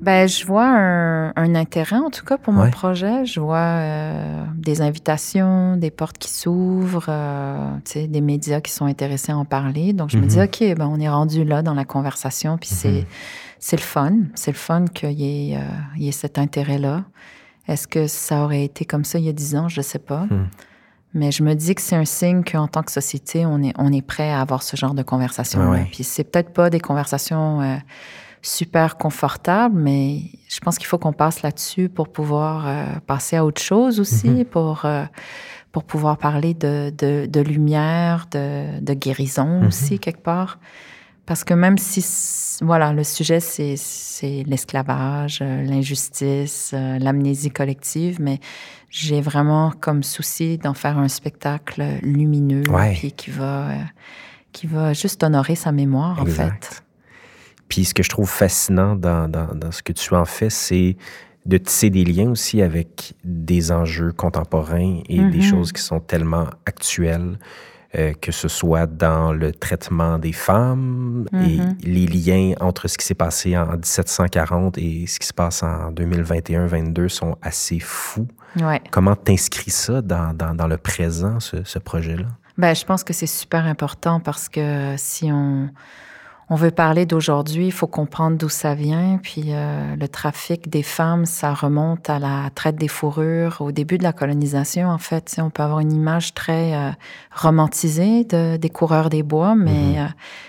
Ben, 0.00 0.28
je 0.28 0.46
vois 0.46 0.64
un, 0.66 1.32
un 1.34 1.54
intérêt, 1.56 1.96
en 1.96 2.08
tout 2.08 2.24
cas, 2.24 2.38
pour 2.38 2.52
mon 2.52 2.70
projet. 2.70 3.26
Je 3.26 3.40
vois 3.40 3.56
euh, 3.58 4.44
des 4.56 4.80
invitations, 4.80 5.76
des 5.76 5.90
portes 5.90 6.18
qui 6.18 6.30
s'ouvrent, 6.30 7.06
euh, 7.08 7.72
des 7.94 8.20
médias 8.20 8.60
qui 8.60 8.70
sont 8.70 8.84
intéressés 8.86 9.32
à 9.32 9.36
en 9.36 9.44
parler. 9.44 9.92
Donc, 9.92 10.10
je 10.10 10.16
me 10.18 10.26
dis, 10.26 10.38
Mhm. 10.38 10.44
OK, 10.44 10.76
ben, 10.78 10.86
on 10.86 11.00
est 11.00 11.08
rendu 11.08 11.42
là 11.44 11.62
dans 11.62 11.74
la 11.74 11.84
conversation, 11.84 12.58
puis 12.58 12.68
c'est, 12.70 13.06
c'est 13.58 13.76
le 13.76 13.82
fun. 13.82 14.12
C'est 14.34 14.52
le 14.52 14.56
fun 14.56 14.84
qu'il 14.86 15.10
y 15.20 15.52
ait, 15.52 15.56
euh, 15.56 15.62
y 15.96 16.08
ait 16.08 16.12
cet 16.12 16.38
intérêt-là. 16.38 17.04
Est-ce 17.66 17.88
que 17.88 18.06
ça 18.06 18.44
aurait 18.44 18.64
été 18.64 18.84
comme 18.84 19.04
ça 19.04 19.18
il 19.18 19.24
y 19.24 19.28
a 19.28 19.32
dix 19.32 19.56
ans? 19.56 19.68
Je 19.68 19.80
ne 19.80 19.84
sais 19.84 19.98
pas. 19.98 20.26
Mhm. 20.30 20.46
Mais 21.14 21.30
je 21.32 21.42
me 21.42 21.54
dis 21.54 21.74
que 21.74 21.80
c'est 21.82 21.96
un 21.96 22.04
signe 22.04 22.42
qu'en 22.44 22.68
tant 22.68 22.82
que 22.82 22.92
société, 22.92 23.46
on 23.46 23.62
est, 23.62 23.72
on 23.78 23.92
est 23.92 24.02
prêt 24.02 24.30
à 24.30 24.40
avoir 24.40 24.62
ce 24.62 24.76
genre 24.76 24.94
de 24.94 25.02
conversation. 25.02 25.60
Ouais, 25.70 25.78
ouais. 25.78 25.88
Puis 25.90 26.04
c'est 26.04 26.24
peut-être 26.24 26.52
pas 26.52 26.68
des 26.70 26.80
conversations 26.80 27.60
euh, 27.62 27.76
super 28.42 28.96
confortables, 28.98 29.76
mais 29.78 30.20
je 30.48 30.60
pense 30.60 30.76
qu'il 30.78 30.86
faut 30.86 30.98
qu'on 30.98 31.12
passe 31.14 31.42
là-dessus 31.42 31.88
pour 31.88 32.08
pouvoir 32.08 32.66
euh, 32.68 32.84
passer 33.06 33.36
à 33.36 33.44
autre 33.44 33.60
chose 33.62 34.00
aussi, 34.00 34.28
Mhm. 34.28 34.44
pour, 34.44 34.84
euh, 34.84 35.04
pour 35.72 35.84
pouvoir 35.84 36.18
parler 36.18 36.54
de, 36.54 36.92
de, 36.96 37.26
de 37.26 37.40
lumière, 37.40 38.26
de, 38.30 38.80
de 38.80 38.92
guérison 38.94 39.60
Mhm. 39.62 39.66
aussi, 39.66 39.98
quelque 39.98 40.22
part. 40.22 40.58
Parce 41.26 41.44
que 41.44 41.52
même 41.52 41.76
si, 41.76 42.02
voilà, 42.62 42.92
le 42.94 43.04
sujet, 43.04 43.40
c'est, 43.40 43.74
c'est 43.76 44.44
l'esclavage, 44.46 45.40
euh, 45.42 45.62
l'injustice, 45.62 46.70
euh, 46.74 46.98
l'amnésie 46.98 47.50
collective, 47.50 48.18
mais 48.20 48.40
j'ai 48.90 49.20
vraiment 49.20 49.72
comme 49.80 50.02
souci 50.02 50.58
d'en 50.58 50.74
faire 50.74 50.98
un 50.98 51.08
spectacle 51.08 51.84
lumineux, 52.02 52.62
Ouais. 52.70 52.94
puis 52.94 53.12
qui 53.12 53.30
va, 53.30 53.68
euh, 53.70 53.74
qui 54.52 54.66
va 54.66 54.92
juste 54.92 55.22
honorer 55.22 55.54
sa 55.56 55.72
mémoire, 55.72 56.20
en 56.20 56.26
fait. 56.26 56.82
Puis 57.68 57.84
ce 57.84 57.92
que 57.94 58.02
je 58.02 58.08
trouve 58.08 58.28
fascinant 58.30 58.96
dans, 58.96 59.28
dans- 59.28 59.54
dans 59.54 59.70
ce 59.72 59.82
que 59.82 59.92
tu 59.92 60.14
en 60.14 60.24
fais, 60.24 60.48
c'est 60.50 60.96
de 61.44 61.58
tisser 61.58 61.90
des 61.90 62.04
liens 62.04 62.30
aussi 62.30 62.62
avec 62.62 63.14
des 63.24 63.72
enjeux 63.72 64.12
contemporains 64.12 65.00
et 65.08 65.18
des 65.18 65.38
Mhm. 65.38 65.42
choses 65.42 65.72
qui 65.72 65.82
sont 65.82 66.00
tellement 66.00 66.46
actuelles, 66.66 67.38
euh, 67.94 68.12
que 68.14 68.32
ce 68.32 68.48
soit 68.48 68.86
dans 68.86 69.32
le 69.32 69.52
traitement 69.52 70.18
des 70.18 70.32
femmes 70.32 71.26
Mhm. 71.32 71.42
et 71.82 71.86
les 71.88 72.06
liens 72.06 72.54
entre 72.60 72.86
ce 72.88 72.98
qui 72.98 73.04
s'est 73.06 73.14
passé 73.14 73.56
en 73.56 73.76
1740 73.76 74.76
et 74.78 75.06
ce 75.06 75.18
qui 75.18 75.26
se 75.26 75.32
passe 75.34 75.62
en 75.62 75.90
2021-22 75.92 77.08
sont 77.08 77.36
assez 77.42 77.80
fous. 77.80 78.28
Ouais. 78.56 78.80
Comment 78.90 79.14
t'inscris 79.16 79.70
ça 79.70 80.00
dans, 80.02 80.34
dans- 80.34 80.54
dans 80.54 80.66
le 80.66 80.76
présent, 80.78 81.38
ce, 81.40 81.62
ce 81.64 81.78
projet-là? 81.78 82.26
Ben, 82.56 82.74
je 82.74 82.84
pense 82.84 83.04
que 83.04 83.12
c'est 83.12 83.26
super 83.26 83.66
important 83.66 84.18
parce 84.20 84.48
que 84.48 84.94
si 84.96 85.30
on, 85.32 85.68
on 86.50 86.54
veut 86.54 86.70
parler 86.70 87.04
d'aujourd'hui, 87.04 87.66
il 87.66 87.72
faut 87.72 87.86
comprendre 87.86 88.38
d'où 88.38 88.48
ça 88.48 88.74
vient. 88.74 89.20
Puis 89.22 89.48
euh, 89.48 89.96
le 89.96 90.08
trafic 90.08 90.70
des 90.70 90.82
femmes, 90.82 91.26
ça 91.26 91.52
remonte 91.52 92.08
à 92.08 92.18
la 92.18 92.48
traite 92.54 92.76
des 92.76 92.88
fourrures 92.88 93.58
au 93.60 93.70
début 93.70 93.98
de 93.98 94.02
la 94.02 94.14
colonisation. 94.14 94.88
En 94.88 94.96
fait, 94.98 95.26
Tu 95.26 95.34
sais, 95.34 95.42
on 95.42 95.50
peut 95.50 95.62
avoir 95.62 95.80
une 95.80 95.92
image 95.92 96.32
très 96.32 96.74
euh, 96.74 96.90
romantisée 97.34 98.24
de, 98.24 98.56
des 98.56 98.70
coureurs 98.70 99.10
des 99.10 99.22
bois, 99.22 99.54
mais 99.54 99.98
euh, 99.98 100.06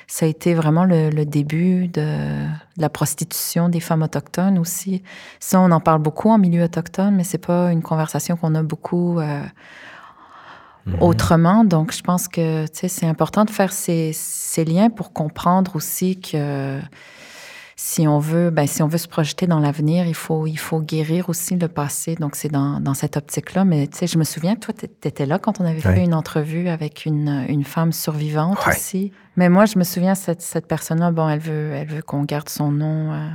ça 0.07 0.25
a 0.25 0.29
été 0.29 0.53
vraiment 0.53 0.85
le, 0.85 1.09
le 1.09 1.25
début 1.25 1.89
de, 1.89 2.01
de 2.01 2.81
la 2.81 2.89
prostitution 2.89 3.67
des 3.67 3.81
femmes 3.81 4.03
autochtones 4.03 4.57
aussi. 4.57 5.03
Ça, 5.41 5.59
on 5.59 5.69
en 5.69 5.81
parle 5.81 6.01
beaucoup 6.01 6.29
en 6.29 6.37
milieu 6.37 6.63
autochtone, 6.63 7.15
mais 7.15 7.25
c'est 7.25 7.45
pas 7.45 7.73
une 7.73 7.81
conversation 7.81 8.37
qu'on 8.37 8.55
a 8.55 8.63
beaucoup. 8.63 9.19
Euh, 10.95 10.97
autrement. 11.05 11.63
Donc, 11.63 11.93
je 11.93 12.01
pense 12.01 12.27
que 12.27 12.65
c'est 12.73 13.05
important 13.05 13.45
de 13.45 13.49
faire 13.51 13.71
ces, 13.71 14.11
ces 14.13 14.65
liens 14.65 14.89
pour 14.89 15.13
comprendre 15.13 15.75
aussi 15.75 16.19
que 16.19 16.79
si 17.75 18.07
on 18.09 18.19
veut, 18.19 18.49
ben, 18.49 18.67
si 18.67 18.83
on 18.83 18.87
veut 18.87 18.97
se 18.97 19.07
projeter 19.07 19.47
dans 19.47 19.59
l'avenir, 19.59 20.05
il 20.05 20.13
faut, 20.13 20.45
il 20.47 20.57
faut 20.59 20.81
guérir 20.81 21.29
aussi 21.29 21.55
le 21.55 21.69
passé. 21.69 22.15
Donc, 22.15 22.35
c'est 22.35 22.49
dans, 22.49 22.81
dans 22.81 22.93
cette 22.93 23.15
optique-là. 23.15 23.63
Mais 23.63 23.87
tu 23.87 23.97
sais, 23.99 24.07
je 24.07 24.17
me 24.17 24.25
souviens 24.25 24.55
que 24.55 24.59
toi, 24.59 24.73
tu 24.77 24.85
étais 25.07 25.25
là 25.25 25.39
quand 25.39 25.61
on 25.61 25.65
avait 25.65 25.75
Ouais. 25.87 25.95
fait 25.95 26.03
une 26.03 26.13
entrevue 26.13 26.67
avec 26.67 27.05
une, 27.05 27.45
une 27.47 27.63
femme 27.63 27.93
survivante 27.93 28.57
Ouais. 28.65 28.73
aussi. 28.73 29.13
Mais 29.37 29.47
moi, 29.47 29.65
je 29.65 29.79
me 29.79 29.85
souviens, 29.85 30.13
cette, 30.15 30.41
cette 30.41 30.67
personne-là, 30.67 31.11
bon, 31.11 31.29
elle 31.29 31.39
veut, 31.39 31.71
elle 31.73 31.87
veut 31.87 32.01
qu'on 32.01 32.23
garde 32.23 32.49
son 32.49 32.69
nom. 32.71 33.13
euh, 33.13 33.27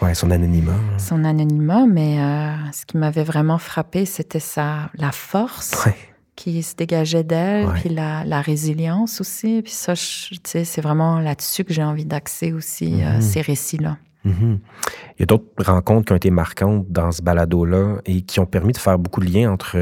Ouais, 0.00 0.14
son 0.14 0.30
anonymat. 0.30 0.72
son 0.98 1.22
anonymat, 1.22 1.84
mais 1.86 2.18
euh, 2.18 2.54
ce 2.72 2.86
qui 2.86 2.96
m'avait 2.96 3.22
vraiment 3.22 3.58
frappé, 3.58 4.04
c'était 4.06 4.40
sa 4.40 4.90
la 4.94 5.12
force 5.12 5.84
Ouais. 5.86 5.94
Qui 6.36 6.62
se 6.62 6.74
dégageait 6.74 7.24
d'elle, 7.24 7.66
Ouais. 7.66 7.80
puis 7.80 7.88
la, 7.90 8.24
la 8.24 8.40
résilience 8.40 9.20
aussi. 9.20 9.60
Puis 9.62 9.72
ça, 9.72 9.94
tu 9.94 10.36
sais, 10.44 10.64
c'est 10.64 10.80
vraiment 10.80 11.20
là-dessus 11.20 11.64
que 11.64 11.72
j'ai 11.74 11.84
envie 11.84 12.06
d'axer 12.06 12.52
aussi 12.52 13.02
euh, 13.02 13.14
Mhm. 13.16 13.20
ces 13.20 13.40
récits-là. 13.42 13.98
Mhm. 14.24 14.60
Il 15.16 15.20
y 15.20 15.22
a 15.24 15.26
d'autres 15.26 15.44
rencontres 15.66 16.06
qui 16.06 16.12
ont 16.12 16.16
été 16.16 16.30
marquantes 16.30 16.86
dans 16.88 17.10
ce 17.10 17.20
balado-là 17.22 17.96
et 18.06 18.22
qui 18.22 18.38
ont 18.38 18.46
permis 18.46 18.72
de 18.72 18.78
faire 18.78 18.96
beaucoup 18.96 19.20
de 19.20 19.26
liens 19.28 19.50
entre 19.50 19.76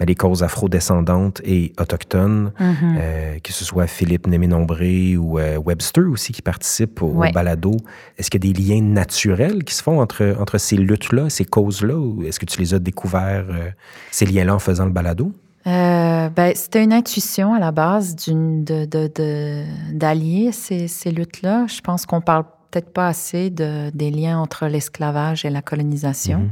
ben, 0.00 0.06
les 0.06 0.14
causes 0.14 0.42
afro-descendantes 0.42 1.42
et 1.44 1.74
autochtones, 1.78 2.52
Mhm. 2.58 2.96
euh, 2.98 3.38
que 3.40 3.52
ce 3.52 3.62
soit 3.62 3.86
Philippe 3.86 4.26
Némé-Nombré 4.26 5.18
ou 5.18 5.38
euh, 5.38 5.58
Webster 5.58 6.04
aussi 6.10 6.32
qui 6.32 6.40
participent 6.40 7.02
au, 7.02 7.12
balado. 7.34 7.76
Est-ce 8.16 8.30
qu'il 8.30 8.42
y 8.44 8.48
a 8.48 8.52
des 8.54 8.58
liens 8.62 8.82
naturels 8.82 9.64
qui 9.64 9.74
se 9.74 9.82
font 9.82 10.00
entre, 10.00 10.34
entre 10.40 10.56
ces 10.56 10.76
luttes-là, 10.76 11.28
ces 11.28 11.44
causes-là, 11.44 11.94
ou 11.96 12.22
est-ce 12.24 12.40
que 12.40 12.46
tu 12.46 12.58
les 12.60 12.72
as 12.72 12.78
découverts, 12.78 13.44
euh, 13.50 13.68
ces 14.10 14.24
liens-là, 14.24 14.54
en 14.54 14.58
faisant 14.58 14.86
le 14.86 14.92
balado? 14.92 15.30
Euh, 15.66 16.28
ben, 16.28 16.52
c'était 16.54 16.84
une 16.84 16.92
intuition 16.92 17.54
à 17.54 17.58
la 17.58 17.72
base 17.72 18.16
d'une 18.16 18.64
de, 18.64 18.84
de, 18.84 19.10
de- 19.14 19.64
d'allier 19.92 20.52
ces, 20.52 20.88
ces 20.88 21.10
luttes-là. 21.10 21.66
Je 21.66 21.80
pense 21.80 22.04
qu'on 22.04 22.20
parle 22.20 22.44
peut-être 22.70 22.92
pas 22.92 23.08
assez 23.08 23.50
de, 23.50 23.90
des 23.94 24.10
liens 24.10 24.38
entre 24.38 24.66
l'esclavage 24.66 25.44
et 25.44 25.50
la 25.50 25.62
colonisation. 25.62 26.38
Mhm. 26.40 26.50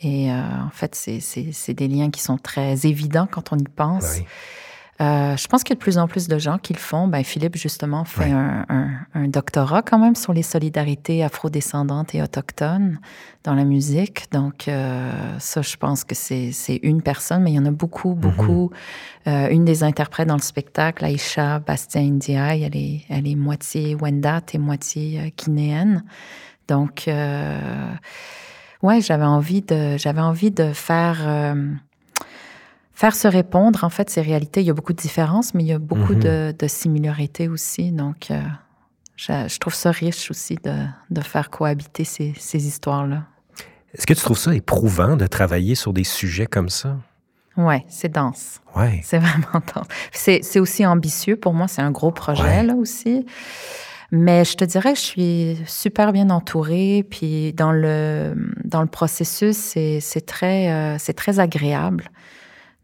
Et 0.00 0.30
euh, 0.30 0.34
en 0.66 0.70
fait, 0.70 0.94
c'est, 0.94 1.20
c'est, 1.20 1.52
c'est 1.52 1.72
des 1.72 1.88
liens 1.88 2.10
qui 2.10 2.20
sont 2.20 2.36
très 2.36 2.86
évidents 2.86 3.26
quand 3.30 3.52
on 3.52 3.56
y 3.56 3.64
pense. 3.64 4.18
Ouais. 4.18 4.26
Euh, 5.00 5.36
je 5.36 5.48
pense 5.48 5.64
qu'il 5.64 5.70
y 5.70 5.76
a 5.76 5.78
de 5.78 5.80
plus 5.80 5.98
en 5.98 6.06
plus 6.06 6.28
de 6.28 6.38
gens 6.38 6.56
qui 6.56 6.72
le 6.72 6.78
font. 6.78 7.08
Ben, 7.08 7.24
Philippe, 7.24 7.56
justement, 7.56 8.04
fait 8.04 8.26
Ouais. 8.26 8.30
un, 8.30 8.64
un- 8.68 8.90
un 9.14 9.26
doctorat 9.28 9.82
quand 9.82 9.98
même 9.98 10.14
sur 10.14 10.32
les 10.32 10.44
solidarités 10.44 11.24
afrodescendantes 11.24 12.14
et 12.14 12.22
autochtones 12.22 13.00
dans 13.42 13.54
la 13.54 13.64
musique. 13.64 14.26
Donc, 14.30 14.68
euh, 14.68 15.10
ça, 15.40 15.62
je 15.62 15.76
pense 15.76 16.04
que 16.04 16.14
c'est 16.14 16.52
une 16.84 17.02
personne, 17.02 17.42
mais 17.42 17.50
il 17.50 17.56
y 17.56 17.58
en 17.58 17.66
a 17.66 17.72
beaucoup, 17.72 18.14
beaucoup. 18.14 18.70
Euh, 19.26 19.48
une 19.50 19.64
des 19.64 19.82
interprètes 19.82 20.28
dans 20.28 20.36
le 20.36 20.40
spectacle, 20.42 21.04
Aïcha 21.04 21.58
Bastien 21.58 22.02
Ndiaye, 22.02 22.62
elle 22.62 22.76
est, 22.76 23.00
elle 23.08 23.26
est 23.26 23.34
moitié 23.36 23.96
Wendat 23.96 24.42
et 24.52 24.58
moitié 24.58 25.20
euh, 25.20 25.28
guinéenne. 25.36 26.04
Donc, 26.68 27.08
euh, 27.08 27.90
ouais, 28.82 29.00
j'avais 29.00 29.24
envie 29.24 29.62
de, 29.62 29.96
j'avais 29.98 30.20
envie 30.20 30.52
de 30.52 30.72
faire, 30.72 31.18
euh, 31.26 31.72
faire 32.94 33.14
se 33.14 33.26
répondre 33.28 33.82
en 33.84 33.90
fait 33.90 34.08
ces 34.10 34.20
réalités. 34.20 34.60
Il 34.60 34.66
y 34.66 34.70
a 34.70 34.74
beaucoup 34.74 34.92
de 34.92 35.00
différences, 35.02 35.54
mais 35.54 35.62
il 35.64 35.66
y 35.68 35.72
a 35.72 35.78
beaucoup 35.78 36.14
Mhm. 36.14 36.20
de, 36.22 36.54
de 36.58 36.66
similarités 36.68 37.48
aussi. 37.48 37.90
Donc, 37.92 38.30
euh, 38.30 38.40
je, 39.16 39.32
je 39.48 39.58
trouve 39.58 39.74
ça 39.74 39.90
riche 39.90 40.30
aussi 40.30 40.56
de, 40.62 40.74
de 41.10 41.20
faire 41.20 41.50
cohabiter 41.50 42.04
ces, 42.04 42.34
ces 42.38 42.66
histoires-là. 42.66 43.24
Est-ce 43.94 44.06
que 44.06 44.14
tu 44.14 44.20
trouves 44.22 44.38
ça 44.38 44.54
éprouvant 44.54 45.16
de 45.16 45.26
travailler 45.26 45.74
sur 45.76 45.92
des 45.92 46.04
sujets 46.04 46.46
comme 46.46 46.68
ça? 46.68 46.96
Ouais, 47.56 47.84
c'est 47.88 48.12
dense. 48.12 48.60
Ouais. 48.74 49.00
C'est 49.04 49.18
vraiment 49.20 49.62
dense. 49.74 49.86
C'est, 50.12 50.58
aussi 50.58 50.84
ambitieux 50.84 51.36
pour 51.36 51.54
moi. 51.54 51.68
C'est 51.68 51.82
un 51.82 51.92
gros 51.92 52.10
projet, 52.10 52.42
Ouais. 52.42 52.62
là 52.64 52.74
aussi. 52.74 53.24
Mais 54.10 54.44
je 54.44 54.56
te 54.56 54.64
dirais 54.64 54.92
que 54.94 54.98
je 54.98 55.04
suis 55.04 55.58
super 55.66 56.12
bien 56.12 56.30
entourée. 56.30 57.04
Puis 57.08 57.52
dans 57.52 57.70
le, 57.72 58.34
dans 58.64 58.80
le 58.82 58.88
processus, 58.88 59.56
c'est, 59.56 60.00
c'est, 60.00 60.26
très, 60.26 60.72
euh, 60.72 60.96
c'est 60.98 61.14
très 61.14 61.38
agréable. 61.38 62.10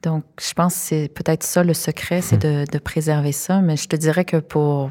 Donc, 0.03 0.25
je 0.41 0.53
pense 0.55 0.75
que 0.75 0.81
c'est 0.81 1.09
peut-être 1.09 1.43
ça 1.43 1.63
le 1.63 1.75
secret, 1.75 2.23
c'est 2.23 2.39
de, 2.39 2.65
de 2.71 2.79
préserver 2.79 3.33
ça. 3.33 3.61
Mais 3.61 3.77
je 3.77 3.89
te 3.89 3.97
dirais 3.97 4.25
que 4.25 4.39
pour 4.39 4.91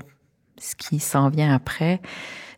ce 0.58 0.76
qui 0.76 1.00
s'en 1.00 1.30
vient 1.30 1.54
après, 1.54 2.02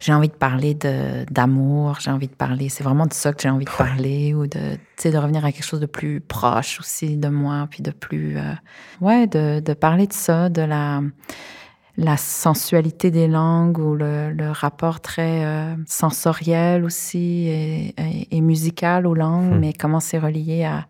j'ai 0.02 0.14
envie 0.14 0.28
de 0.28 0.34
parler 0.34 0.74
de, 0.74 1.26
d'amour, 1.32 2.00
j'ai 2.00 2.10
envie 2.10 2.28
de 2.28 2.36
parler, 2.36 2.70
c'est 2.70 2.84
vraiment 2.84 3.06
de 3.06 3.14
ça 3.14 3.32
que 3.34 3.42
j'ai 3.42 3.50
envie 3.50 3.66
de 3.66 3.72
parler, 3.72 4.34
ou 4.34 4.48
de, 4.48 4.74
tu 4.74 4.80
sais, 4.98 5.12
de 5.12 5.18
revenir 5.18 5.46
à 5.46 5.52
quelque 5.52 5.64
chose 5.64 5.80
de 5.80 5.86
plus 5.86 6.20
proche 6.20 6.80
aussi 6.80 7.18
de 7.18 7.28
moi, 7.28 7.68
puis 7.70 7.84
de 7.84 7.92
plus, 7.92 8.38
euh, 8.38 8.54
ouais, 9.00 9.28
de, 9.28 9.60
de 9.60 9.74
parler 9.74 10.08
de 10.08 10.14
ça, 10.14 10.50
de 10.50 10.64
la, 10.64 11.02
la 11.98 12.18
sensualité 12.18 13.12
des 13.12 13.28
langues 13.28 13.78
ou 13.78 13.96
le, 13.96 14.32
le 14.32 14.50
rapport 14.52 15.02
très 15.02 15.46
euh, 15.46 15.76
sensoriel 15.86 16.84
aussi 16.86 17.48
et, 17.48 17.94
et, 17.98 18.38
et, 18.38 18.42
musical 18.42 19.06
aux 19.06 19.14
langues, 19.14 19.52
Hmm. 19.54 19.60
mais 19.60 19.74
comment 19.74 20.00
c'est 20.00 20.20
relié 20.20 20.64
à, 20.64 20.86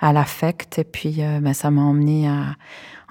à 0.00 0.12
l'affect. 0.12 0.78
Et 0.78 0.84
puis, 0.84 1.16
euh, 1.18 1.40
ben, 1.40 1.52
ça 1.54 1.70
m'a 1.70 1.82
emmené 1.82 2.28
à... 2.28 2.56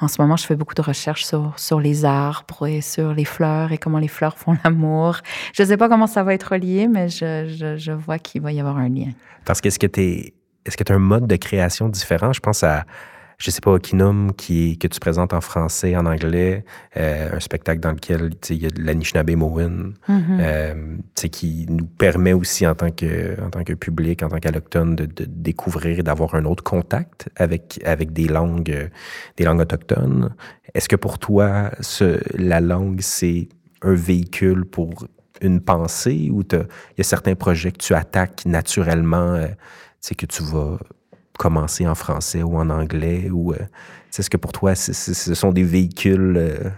En 0.01 0.09
ce 0.09 0.21
moment, 0.21 0.35
je 0.35 0.45
fais 0.45 0.55
beaucoup 0.55 0.73
de 0.73 0.81
recherches 0.81 1.23
sur, 1.23 1.53
sur 1.57 1.79
les 1.79 2.03
arbres 2.03 2.67
et 2.67 2.81
sur 2.81 3.13
les 3.13 3.23
fleurs 3.23 3.71
et 3.71 3.77
comment 3.77 3.99
les 3.99 4.09
fleurs 4.09 4.37
font 4.37 4.57
l'amour. 4.63 5.17
Je 5.53 5.63
ne 5.63 5.67
sais 5.67 5.77
pas 5.77 5.87
comment 5.87 6.07
ça 6.07 6.23
va 6.23 6.33
être 6.33 6.51
relié, 6.51 6.87
mais 6.87 7.07
je, 7.07 7.47
je, 7.47 7.77
je 7.77 7.91
vois 7.93 8.19
qu'il 8.19 8.41
va 8.41 8.51
y 8.51 8.59
avoir 8.59 8.77
un 8.77 8.89
lien. 8.89 9.11
Parce 9.45 9.61
que 9.61 9.69
est-ce 9.69 9.79
que 9.79 9.87
tu 9.87 10.33
est-ce 10.65 10.77
que 10.77 10.83
tu 10.83 10.91
as 10.91 10.95
un 10.95 10.99
mode 10.99 11.27
de 11.27 11.35
création 11.35 11.87
différent? 11.89 12.33
Je 12.33 12.39
pense 12.39 12.63
à, 12.63 12.85
je 13.37 13.51
sais 13.51 13.61
pas, 13.61 13.71
Okinum, 13.71 14.31
qui, 14.33 14.77
que 14.77 14.87
tu 14.87 14.99
présentes 14.99 15.33
en 15.33 15.41
français, 15.41 15.95
en 15.95 16.05
anglais, 16.05 16.63
euh, 16.97 17.35
un 17.35 17.39
spectacle 17.39 17.79
dans 17.81 17.91
lequel 17.91 18.31
il 18.49 18.63
y 18.63 18.65
a 18.65 18.69
l'Anishinaabe 18.77 19.31
Moen, 19.31 19.93
Mhm. 20.07 20.37
euh, 20.39 20.97
qui 21.31 21.65
nous 21.69 21.85
permet 21.85 22.33
aussi 22.33 22.65
en 22.67 22.75
tant 22.75 22.91
que, 22.91 23.41
en 23.41 23.49
tant 23.49 23.63
que 23.63 23.73
public, 23.73 24.23
en 24.23 24.29
tant 24.29 24.37
qu'allochtone, 24.37 24.95
de, 24.95 25.05
de 25.05 25.25
découvrir 25.27 25.99
et 25.99 26.03
d'avoir 26.03 26.35
un 26.35 26.45
autre 26.45 26.63
contact 26.63 27.29
avec, 27.35 27.81
avec 27.85 28.13
des 28.13 28.27
langues, 28.27 28.71
euh, 28.71 28.87
des 29.37 29.43
langues 29.43 29.61
autochtones. 29.61 30.33
Est-ce 30.73 30.87
que 30.87 30.95
pour 30.95 31.19
toi, 31.19 31.71
ce, 31.81 32.19
la 32.37 32.61
langue, 32.61 32.99
c'est 33.01 33.49
un 33.81 33.93
véhicule 33.95 34.65
pour 34.65 35.07
une 35.41 35.59
pensée 35.59 36.29
ou 36.31 36.43
il 36.51 36.65
y 36.97 37.01
a 37.01 37.03
certains 37.03 37.35
projets 37.35 37.71
que 37.71 37.77
tu 37.79 37.93
attaques 37.93 38.45
naturellement, 38.45 39.33
euh, 39.33 39.47
c'est 39.99 40.15
que 40.15 40.25
tu 40.25 40.43
vas 40.43 40.77
commencer 41.37 41.87
en 41.87 41.95
français 41.95 42.43
ou 42.43 42.57
en 42.57 42.69
anglais 42.69 43.29
ou 43.31 43.53
euh, 43.53 43.57
est-ce 44.17 44.29
que 44.29 44.37
pour 44.37 44.53
toi 44.53 44.75
c 44.75 44.91
est, 44.91 44.93
c 44.93 45.11
est, 45.11 45.13
ce 45.13 45.33
sont 45.33 45.51
des 45.51 45.63
véhicules 45.63 46.35
euh, 46.37 46.69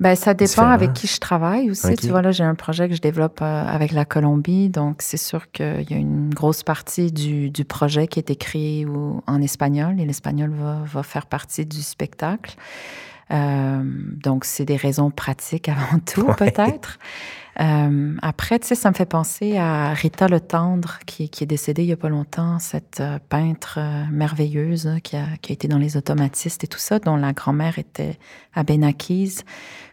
ben, 0.00 0.16
ça 0.16 0.34
dépend 0.34 0.48
différents? 0.48 0.70
avec 0.70 0.92
qui 0.92 1.06
je 1.06 1.20
travaille 1.20 1.70
aussi. 1.70 1.94
Tu 1.96 2.08
vois, 2.08 2.22
là, 2.22 2.32
j'ai 2.32 2.42
un 2.42 2.54
projet 2.54 2.88
que 2.88 2.94
je 2.94 3.00
développe 3.00 3.40
euh, 3.42 3.64
avec 3.66 3.92
la 3.92 4.04
Colombie, 4.04 4.70
donc 4.70 4.96
c'est 5.00 5.16
sûr 5.18 5.50
qu'il 5.52 5.88
y 5.88 5.94
a 5.94 5.98
une 5.98 6.30
grosse 6.34 6.62
partie 6.62 7.12
du, 7.12 7.50
du 7.50 7.64
projet 7.64 8.08
qui 8.08 8.18
est 8.18 8.30
écrit 8.30 8.86
ou, 8.86 9.22
en 9.26 9.40
espagnol 9.42 10.00
et 10.00 10.06
l'espagnol 10.06 10.50
va, 10.50 10.78
va 10.84 11.02
faire 11.02 11.26
partie 11.26 11.66
du 11.66 11.82
spectacle. 11.82 12.56
Euh, 13.30 13.82
donc, 13.84 14.44
c'est 14.44 14.64
des 14.64 14.76
raisons 14.76 15.10
pratiques 15.10 15.68
avant 15.68 15.98
tout, 16.12 16.22
Ouais. 16.22 16.34
peut-être. 16.34 16.98
Euh, 17.58 18.16
après, 18.22 18.58
tu 18.58 18.68
sais, 18.68 18.74
ça 18.74 18.90
me 18.90 18.94
fait 18.94 19.06
penser 19.06 19.56
à 19.56 19.92
Rita 19.92 20.28
Le 20.28 20.40
Tendre, 20.40 20.98
qui, 21.06 21.28
qui 21.28 21.44
est 21.44 21.46
décédée 21.46 21.82
il 21.82 21.86
n'y 21.86 21.92
a 21.92 21.96
pas 21.96 22.08
longtemps, 22.08 22.58
cette 22.58 23.00
euh, 23.00 23.18
peintre 23.28 23.78
euh, 23.78 24.04
merveilleuse 24.10 24.86
hein, 24.86 25.00
qui, 25.00 25.16
a, 25.16 25.26
qui 25.42 25.52
a 25.52 25.54
été 25.54 25.66
dans 25.68 25.78
les 25.78 25.96
automatistes 25.96 26.64
et 26.64 26.68
tout 26.68 26.78
ça, 26.78 26.98
dont 26.98 27.16
la 27.16 27.32
grand-mère 27.32 27.78
était 27.78 28.18
à 28.54 28.62
Benakis. 28.62 29.38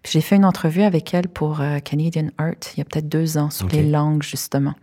J'ai 0.06 0.22
fait 0.22 0.36
une 0.36 0.46
entrevue 0.46 0.84
avec 0.84 1.14
elle 1.14 1.28
pour 1.28 1.62
Canadian 1.84 2.30
Art 2.38 2.54
il 2.76 2.80
y 2.80 2.82
a 2.82 2.86
peut-être 2.86 3.10
deux 3.10 3.38
ans 3.38 3.50
sur 3.50 3.68
les 3.68 3.84
langues, 3.84 4.24
justement. 4.24 4.74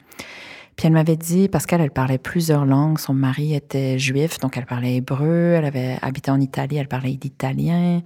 Puis 0.76 0.86
elle 0.86 0.92
m'avait 0.92 1.16
dit, 1.16 1.48
qu'elle 1.68 1.80
elle 1.80 1.90
parlait 1.90 2.18
plusieurs 2.18 2.64
langues, 2.64 2.98
son 2.98 3.14
mari 3.14 3.54
était 3.54 3.98
juif, 3.98 4.38
donc 4.38 4.56
elle 4.56 4.66
parlait 4.66 4.96
hébreu, 4.96 5.54
elle 5.56 5.64
avait 5.64 5.98
habité 6.02 6.30
en 6.30 6.40
Italie, 6.40 6.76
elle 6.76 6.88
parlait 6.88 7.14
d'italien 7.14 8.02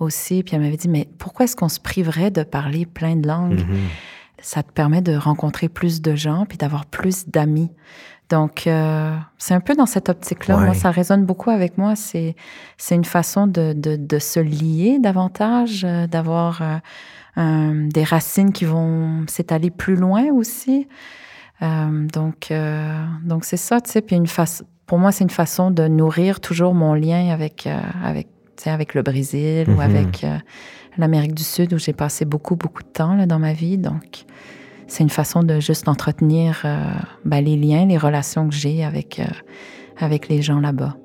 aussi. 0.00 0.42
Puis 0.42 0.54
elle 0.54 0.62
m'avait 0.62 0.76
dit, 0.76 0.88
mais 0.88 1.08
pourquoi 1.18 1.44
est-ce 1.44 1.56
qu'on 1.56 1.68
se 1.68 1.80
priverait 1.80 2.30
de 2.30 2.42
parler 2.42 2.84
plein 2.86 3.16
de 3.16 3.26
langues? 3.26 3.64
mhm. 3.66 3.88
ça 4.42 4.62
te 4.62 4.70
permet 4.72 5.00
de 5.00 5.14
rencontrer 5.14 5.68
plus 5.68 6.02
de 6.02 6.14
gens 6.14 6.44
puis 6.46 6.58
d'avoir 6.58 6.86
plus 6.86 7.26
d'amis. 7.28 7.70
Donc, 8.30 8.66
euh, 8.66 9.16
c'est 9.38 9.54
un 9.54 9.60
peu 9.60 9.74
dans 9.74 9.86
cette 9.86 10.08
optique-là. 10.08 10.56
Ouais. 10.56 10.66
Moi, 10.66 10.74
ça 10.74 10.92
résonne 10.92 11.26
beaucoup 11.26 11.50
avec 11.50 11.76
moi. 11.78 11.96
C'est, 11.96 12.36
c'est 12.78 12.94
une 12.94 13.04
façon 13.04 13.48
de, 13.48 13.72
de, 13.72 13.96
de 13.96 14.18
se 14.20 14.38
lier 14.38 14.98
davantage, 15.00 15.84
euh, 15.84 16.06
d'avoir 16.06 16.62
euh, 17.36 17.88
des 17.88 18.04
racines 18.04 18.52
qui 18.52 18.64
vont 18.64 19.24
s'étaler 19.26 19.70
plus 19.70 19.96
loin 19.96 20.26
aussi. 20.32 20.86
Euh, 21.62 22.06
donc, 22.12 22.50
euh, 22.50 23.04
donc 23.24 23.44
c'est 23.44 23.56
ça, 23.56 23.80
tu 23.80 23.90
sais. 23.90 24.00
Puis 24.00 24.16
une 24.16 24.26
face, 24.26 24.64
pour 24.86 24.98
moi, 24.98 25.12
c'est 25.12 25.24
une 25.24 25.30
façon 25.30 25.70
de 25.70 25.86
nourrir 25.88 26.40
toujours 26.40 26.74
mon 26.74 26.94
lien 26.94 27.30
avec, 27.30 27.66
euh, 27.66 27.78
avec, 28.02 28.28
tu 28.56 28.64
sais, 28.64 28.70
avec 28.70 28.94
le 28.94 29.02
Brésil 29.02 29.68
Mhm. 29.68 29.76
ou 29.76 29.80
avec 29.80 30.24
euh, 30.24 30.36
l'Amérique 30.96 31.34
du 31.34 31.42
Sud 31.44 31.72
où 31.74 31.78
j'ai 31.78 31.92
passé 31.92 32.24
beaucoup, 32.24 32.56
beaucoup 32.56 32.82
de 32.82 32.88
temps 32.88 33.14
là, 33.14 33.26
dans 33.26 33.38
ma 33.38 33.52
vie. 33.52 33.78
Donc, 33.78 34.24
c'est 34.86 35.02
une 35.02 35.10
façon 35.10 35.42
de 35.42 35.60
juste 35.60 35.86
entretenir 35.86 36.62
euh, 36.64 36.78
ben, 37.24 37.44
les 37.44 37.56
liens, 37.56 37.86
les 37.86 37.98
relations 37.98 38.48
que 38.48 38.54
j'ai 38.54 38.84
avec, 38.84 39.20
euh, 39.20 39.24
avec 39.98 40.28
les 40.28 40.42
gens 40.42 40.60
là-bas. 40.60 40.96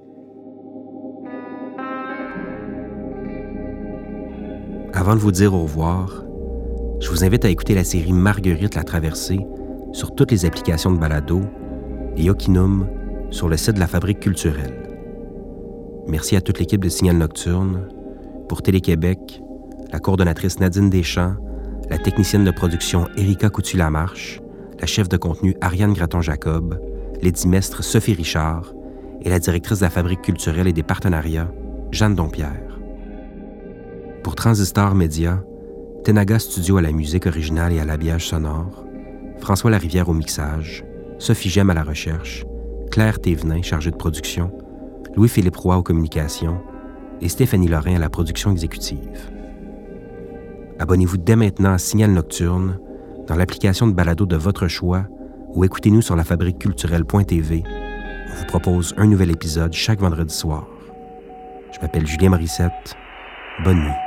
Avant 4.94 5.14
de 5.16 5.20
vous 5.20 5.32
dire 5.32 5.54
au 5.54 5.64
revoir, 5.64 6.24
je 7.02 7.10
vous 7.10 7.24
invite 7.26 7.44
à 7.46 7.50
écouter 7.50 7.76
la 7.76 7.84
série 7.84 8.14
Marguerite 8.14 8.76
la 8.76 8.84
traversée 8.84 9.46
sur 9.96 10.14
toutes 10.14 10.32
les 10.32 10.46
applications 10.46 10.92
de 10.92 10.98
balado 10.98 11.42
et 12.18 12.30
Okinum 12.30 12.86
sur 13.30 13.48
le 13.48 13.56
site 13.56 13.76
de 13.76 13.80
la 13.80 13.88
Fabrique 13.88 14.20
culturelle. 14.20 14.90
Merci 16.06 16.36
à 16.36 16.42
toute 16.42 16.60
l'équipe 16.60 16.84
de 16.84 16.90
Signal 16.90 17.18
Nocturne, 17.18 17.88
pour 18.50 18.62
Télé-Québec, 18.62 19.42
la 19.94 20.00
coordonnatrice 20.00 20.60
Nadine 20.60 20.90
Deschamps, 20.90 21.36
la 21.90 21.98
technicienne 21.98 22.44
de 22.44 22.52
production 22.52 23.08
Erika 23.16 23.50
Coutu-Lamarche, 23.50 24.42
la 24.82 24.86
chef 24.86 25.08
de 25.08 25.16
contenu 25.16 25.56
Ariane 25.62 25.94
Graton-Jacob, 25.94 26.78
l'édimestre 27.22 27.82
Sophie 27.82 28.16
Richard 28.16 28.74
et 29.22 29.30
la 29.30 29.40
directrice 29.40 29.80
de 29.80 29.86
la 29.86 29.90
Fabrique 29.90 30.24
culturelle 30.24 30.68
et 30.68 30.74
des 30.74 30.84
partenariats, 30.84 31.52
Jeanne 31.92 32.16
Dompierre. 32.16 32.80
Pour 34.24 34.36
Transistor 34.36 34.94
Média, 34.94 35.42
Tenaga 36.04 36.38
Studio 36.38 36.76
à 36.76 36.82
la 36.82 36.92
musique 36.92 37.28
originale 37.28 37.72
et 37.72 37.80
à 37.80 37.86
l'habillage 37.86 38.28
sonore, 38.28 38.85
François 39.40 39.72
Larivière 39.72 40.10
au 40.10 40.14
mixage, 40.14 40.84
Sophie 41.20 41.50
Gem 41.50 41.70
à 41.70 41.74
la 41.74 41.84
recherche, 41.84 42.46
Claire 42.92 43.20
Thévenin 43.20 43.62
chargée 43.62 43.92
de 43.92 43.96
production, 43.96 44.52
Louis-Philippe 45.16 45.56
Roy 45.56 45.78
aux 45.78 45.84
communications 45.84 46.62
et 47.22 47.30
Stéphanie 47.30 47.68
Lorrain 47.68 47.96
à 47.96 48.00
la 48.00 48.10
production 48.10 48.52
exécutive. 48.52 49.32
Abonnez-vous 50.80 51.18
dès 51.18 51.36
maintenant 51.36 51.74
à 51.74 51.78
Signal 51.78 52.12
Nocturne 52.12 52.80
dans 53.28 53.36
l'application 53.36 53.88
de 53.88 53.94
balado 53.94 54.26
de 54.26 54.36
votre 54.36 54.68
choix 54.68 55.06
ou 55.54 55.64
écoutez-nous 55.64 56.02
sur 56.02 56.16
lafabriqueculturelle.tv. 56.16 57.64
On 57.66 58.36
vous 58.36 58.46
propose 58.46 58.94
un 58.98 59.08
nouvel 59.08 59.32
épisode 59.32 59.74
chaque 59.74 60.00
vendredi 60.00 60.34
soir. 60.34 60.68
Je 61.74 61.80
m'appelle 61.80 62.06
Julien 62.06 62.30
Morissette. 62.30 62.96
Bonne 63.64 63.80
nuit. 63.80 64.05